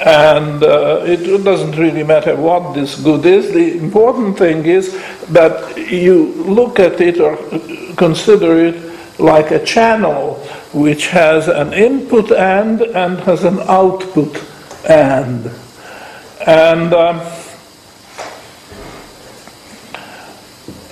And 0.05 0.61
it 1.07 1.43
doesn't 1.43 1.77
really 1.77 2.03
matter 2.03 2.35
what 2.35 2.73
this 2.73 2.99
good 2.99 3.25
is. 3.25 3.53
The 3.53 3.77
important 3.79 4.37
thing 4.37 4.65
is 4.65 4.93
that 5.29 5.77
you 5.77 6.33
look 6.43 6.79
at 6.79 6.99
it 6.99 7.19
or 7.19 7.37
consider 7.95 8.59
it 8.59 9.19
like 9.19 9.51
a 9.51 9.63
channel 9.63 10.35
which 10.73 11.07
has 11.07 11.47
an 11.47 11.71
input 11.73 12.31
and 12.31 12.81
and 12.81 13.19
has 13.21 13.43
an 13.43 13.59
output 13.61 14.35
and. 14.87 15.51
And 16.45 16.93
um, 16.93 17.21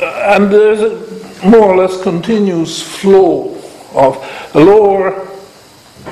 and 0.02 0.52
there's 0.52 0.82
a 0.82 1.46
more 1.46 1.74
or 1.74 1.78
less 1.78 2.02
continuous 2.02 2.82
flow 2.82 3.58
of 3.94 4.16
lower, 4.56 5.28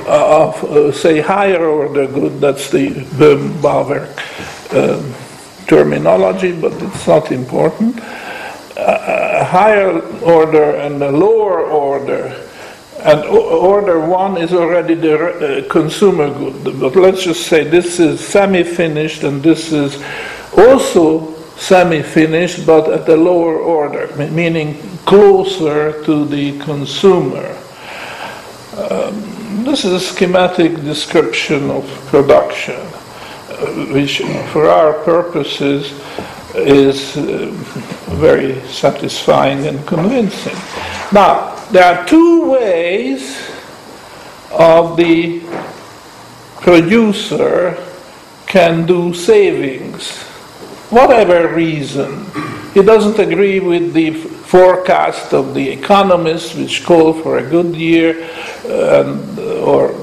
uh, 0.08 0.48
of 0.48 0.64
uh, 0.66 0.92
say 0.92 1.22
higher 1.22 1.66
order 1.66 2.08
good, 2.08 2.42
that's 2.42 2.70
the 2.70 2.90
Böhm-Bawerk 2.90 4.10
um, 4.76 5.14
terminology, 5.68 6.52
but 6.52 6.74
it's 6.82 7.08
not 7.08 7.32
important. 7.32 8.00
a 8.78 9.44
higher 9.44 10.00
order 10.22 10.76
and 10.76 11.02
a 11.04 11.12
lower 11.12 11.64
order. 11.64 12.49
And 13.04 13.24
order 13.24 14.00
one 14.00 14.38
is 14.38 14.54
already 14.54 14.94
the 14.94 15.16
uh, 15.16 15.70
consumer 15.70 16.30
good, 16.30 16.80
but 16.80 16.96
let's 16.96 17.24
just 17.24 17.48
say 17.48 17.64
this 17.64 18.00
is 18.00 18.20
semi 18.20 18.64
finished 18.64 19.24
and 19.24 19.42
this 19.42 19.72
is 19.72 20.04
also 20.58 21.40
semi-finished 21.60 22.66
but 22.66 22.90
at 22.90 23.08
a 23.10 23.16
lower 23.16 23.58
order, 23.60 24.08
meaning 24.32 24.76
closer 25.06 26.04
to 26.06 26.26
the 26.26 26.58
consumer. 26.60 27.56
Um, 28.78 29.64
this 29.66 29.84
is 29.84 29.92
a 29.92 30.00
schematic 30.00 30.76
description 30.84 31.70
of 31.70 31.84
production, 32.08 32.80
uh, 32.80 33.66
which 33.92 34.22
for 34.52 34.70
our 34.70 34.94
purposes 35.04 35.92
is 36.56 37.18
uh, 37.18 37.52
very 38.16 38.60
satisfying 38.68 39.68
and 39.68 39.86
convincing. 39.86 40.56
Now, 41.12 41.59
there 41.72 41.84
are 41.84 42.06
two 42.06 42.50
ways 42.50 43.50
of 44.52 44.98
the 44.98 45.42
producer 46.62 47.78
can 48.48 48.86
do 48.86 49.14
savings 49.14 50.30
whatever 50.90 51.54
reason. 51.54 52.26
He 52.74 52.82
doesn't 52.82 53.20
agree 53.20 53.60
with 53.60 53.94
the 53.94 54.12
forecast 54.12 55.34
of 55.34 55.54
the 55.54 55.70
economists, 55.70 56.56
which 56.56 56.84
call 56.84 57.14
for 57.14 57.38
a 57.38 57.44
good 57.44 57.76
year, 57.76 58.30
and, 58.66 59.40
or 59.40 59.94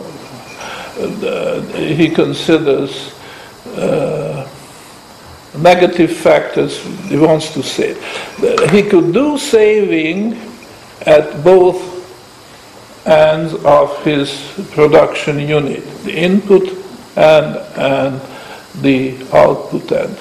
uh, 0.98 1.60
he 1.72 2.08
considers 2.08 3.14
uh, 3.76 4.48
negative 5.58 6.12
factors, 6.16 6.78
he 7.08 7.16
wants 7.16 7.52
to 7.52 7.62
say. 7.62 7.94
He 8.70 8.82
could 8.82 9.12
do 9.12 9.38
saving 9.38 10.40
at 11.06 11.42
both 11.44 11.94
ends 13.06 13.54
of 13.64 14.04
his 14.04 14.52
production 14.72 15.38
unit, 15.38 15.84
the 16.04 16.14
input 16.14 16.68
and, 17.16 17.56
and 17.76 18.20
the 18.82 19.16
output 19.32 19.90
end 19.92 20.18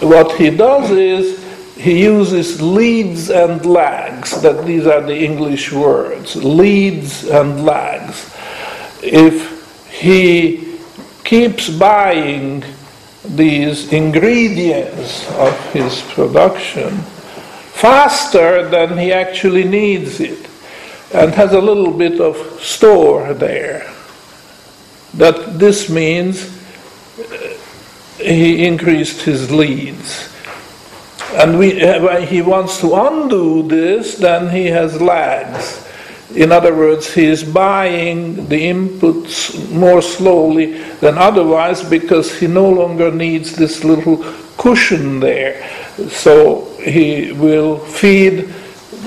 what 0.00 0.32
he 0.36 0.50
does 0.50 0.90
is 0.90 1.44
he 1.76 2.02
uses 2.02 2.60
leads 2.60 3.30
and 3.30 3.64
lags, 3.64 4.40
that 4.42 4.64
these 4.64 4.86
are 4.86 5.00
the 5.00 5.16
English 5.16 5.72
words, 5.72 6.36
leads 6.36 7.24
and 7.24 7.64
lags. 7.64 8.34
If 9.02 9.90
he 9.90 10.78
keeps 11.24 11.68
buying 11.68 12.64
these 13.24 13.92
ingredients 13.92 15.28
of 15.32 15.72
his 15.72 16.00
production 16.02 17.00
faster 17.76 18.66
than 18.70 18.96
he 18.96 19.12
actually 19.12 19.64
needs 19.64 20.18
it 20.18 20.48
and 21.12 21.34
has 21.34 21.52
a 21.52 21.60
little 21.60 21.92
bit 21.92 22.20
of 22.22 22.36
store 22.58 23.34
there, 23.34 23.92
that 25.12 25.58
this 25.58 25.90
means 25.90 26.50
uh, 27.18 27.54
he 28.16 28.66
increased 28.66 29.20
his 29.22 29.50
leads. 29.50 30.32
And 31.34 31.58
we, 31.58 31.82
uh, 31.82 32.02
when 32.02 32.26
he 32.26 32.40
wants 32.40 32.80
to 32.80 32.94
undo 32.94 33.62
this, 33.68 34.16
then 34.16 34.48
he 34.48 34.66
has 34.66 35.00
lags. 35.00 35.86
In 36.34 36.52
other 36.52 36.74
words, 36.74 37.12
he 37.12 37.26
is 37.26 37.44
buying 37.44 38.48
the 38.48 38.70
inputs 38.70 39.70
more 39.70 40.00
slowly 40.00 40.80
than 41.00 41.18
otherwise 41.18 41.84
because 41.84 42.38
he 42.38 42.46
no 42.46 42.68
longer 42.68 43.10
needs 43.10 43.54
this 43.54 43.84
little 43.84 44.24
cushion 44.66 45.20
there. 45.20 45.62
So 46.10 46.64
he 46.82 47.30
will 47.32 47.78
feed 47.78 48.52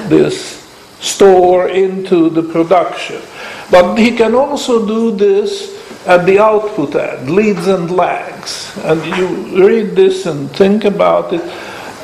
this 0.07 0.63
store 1.01 1.67
into 1.67 2.29
the 2.29 2.43
production. 2.43 3.21
But 3.69 3.97
he 3.97 4.15
can 4.15 4.35
also 4.35 4.87
do 4.87 5.11
this 5.11 5.75
at 6.07 6.25
the 6.25 6.39
output 6.39 6.95
end, 6.95 7.29
leads 7.29 7.67
and 7.67 7.91
lags. 7.91 8.71
And 8.85 9.03
you 9.17 9.67
read 9.67 9.95
this 9.95 10.25
and 10.25 10.49
think 10.51 10.85
about 10.85 11.33
it, 11.33 11.41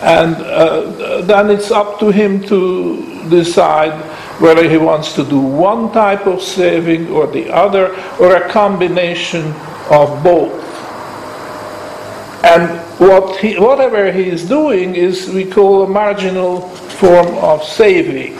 and 0.04 0.36
uh, 0.36 1.22
then 1.22 1.50
it's 1.50 1.72
up 1.72 2.00
to 2.00 2.12
him 2.12 2.44
to 2.44 3.30
decide 3.30 3.96
whether 4.42 4.70
he 4.70 4.78
wants 4.78 5.16
to 5.16 5.24
do 5.24 5.40
one 5.40 5.94
type 5.94 6.28
of 6.28 6.42
saving 6.42 7.08
or 7.08 7.26
the 7.26 7.50
other, 7.50 7.96
or 8.20 8.36
a 8.36 8.50
combination 8.50 9.46
of 9.90 10.22
both. 10.24 10.65
And 12.46 12.80
what 13.00 13.38
he, 13.38 13.58
whatever 13.58 14.12
he 14.12 14.30
is 14.30 14.48
doing 14.48 14.94
is 14.94 15.28
we 15.30 15.46
call 15.46 15.84
a 15.84 15.88
marginal 15.88 16.62
form 17.00 17.28
of 17.38 17.64
saving. 17.64 18.38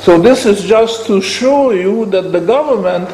So 0.00 0.18
this 0.18 0.46
is 0.46 0.64
just 0.64 1.06
to 1.08 1.20
show 1.20 1.72
you 1.72 2.06
that 2.06 2.32
the 2.32 2.40
government 2.40 3.10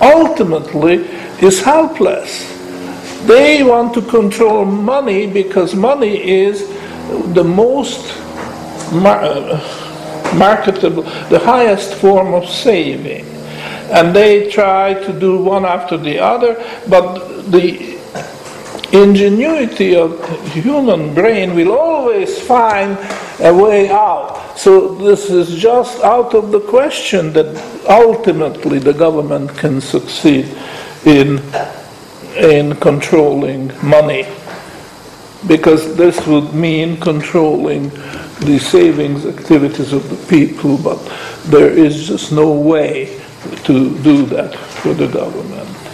ultimately 0.00 1.06
is 1.40 1.62
helpless. 1.62 2.48
They 3.26 3.62
want 3.62 3.94
to 3.94 4.02
control 4.02 4.64
money 4.64 5.28
because 5.28 5.72
money 5.72 6.16
is 6.28 6.66
the 7.32 7.44
most 7.44 8.18
mar- 8.92 9.62
marketable, 10.34 11.04
the 11.30 11.38
highest 11.38 11.94
form 11.94 12.34
of 12.34 12.48
saving. 12.48 13.24
And 13.92 14.14
they 14.14 14.50
try 14.50 14.94
to 14.94 15.12
do 15.12 15.38
one 15.38 15.64
after 15.64 15.96
the 15.96 16.18
other, 16.18 16.54
but 16.88 17.42
the 17.52 17.97
ingenuity 18.92 19.94
of 19.94 20.18
human 20.52 21.14
brain 21.14 21.54
will 21.54 21.72
always 21.72 22.40
find 22.40 22.98
a 23.40 23.52
way 23.52 23.88
out. 23.90 24.56
So 24.58 24.94
this 24.94 25.30
is 25.30 25.54
just 25.60 26.02
out 26.02 26.34
of 26.34 26.50
the 26.50 26.60
question 26.60 27.32
that 27.34 27.46
ultimately 27.88 28.78
the 28.78 28.92
government 28.92 29.56
can 29.56 29.80
succeed 29.80 30.56
in, 31.04 31.40
in 32.36 32.74
controlling 32.76 33.72
money. 33.86 34.26
Because 35.46 35.96
this 35.96 36.26
would 36.26 36.52
mean 36.52 36.98
controlling 36.98 37.90
the 38.40 38.58
savings 38.58 39.24
activities 39.24 39.92
of 39.92 40.08
the 40.10 40.16
people, 40.26 40.76
but 40.78 40.98
there 41.44 41.70
is 41.70 42.08
just 42.08 42.32
no 42.32 42.50
way 42.52 43.20
to 43.64 43.96
do 44.02 44.26
that 44.26 44.56
for 44.56 44.94
the 44.94 45.06
government. 45.06 45.78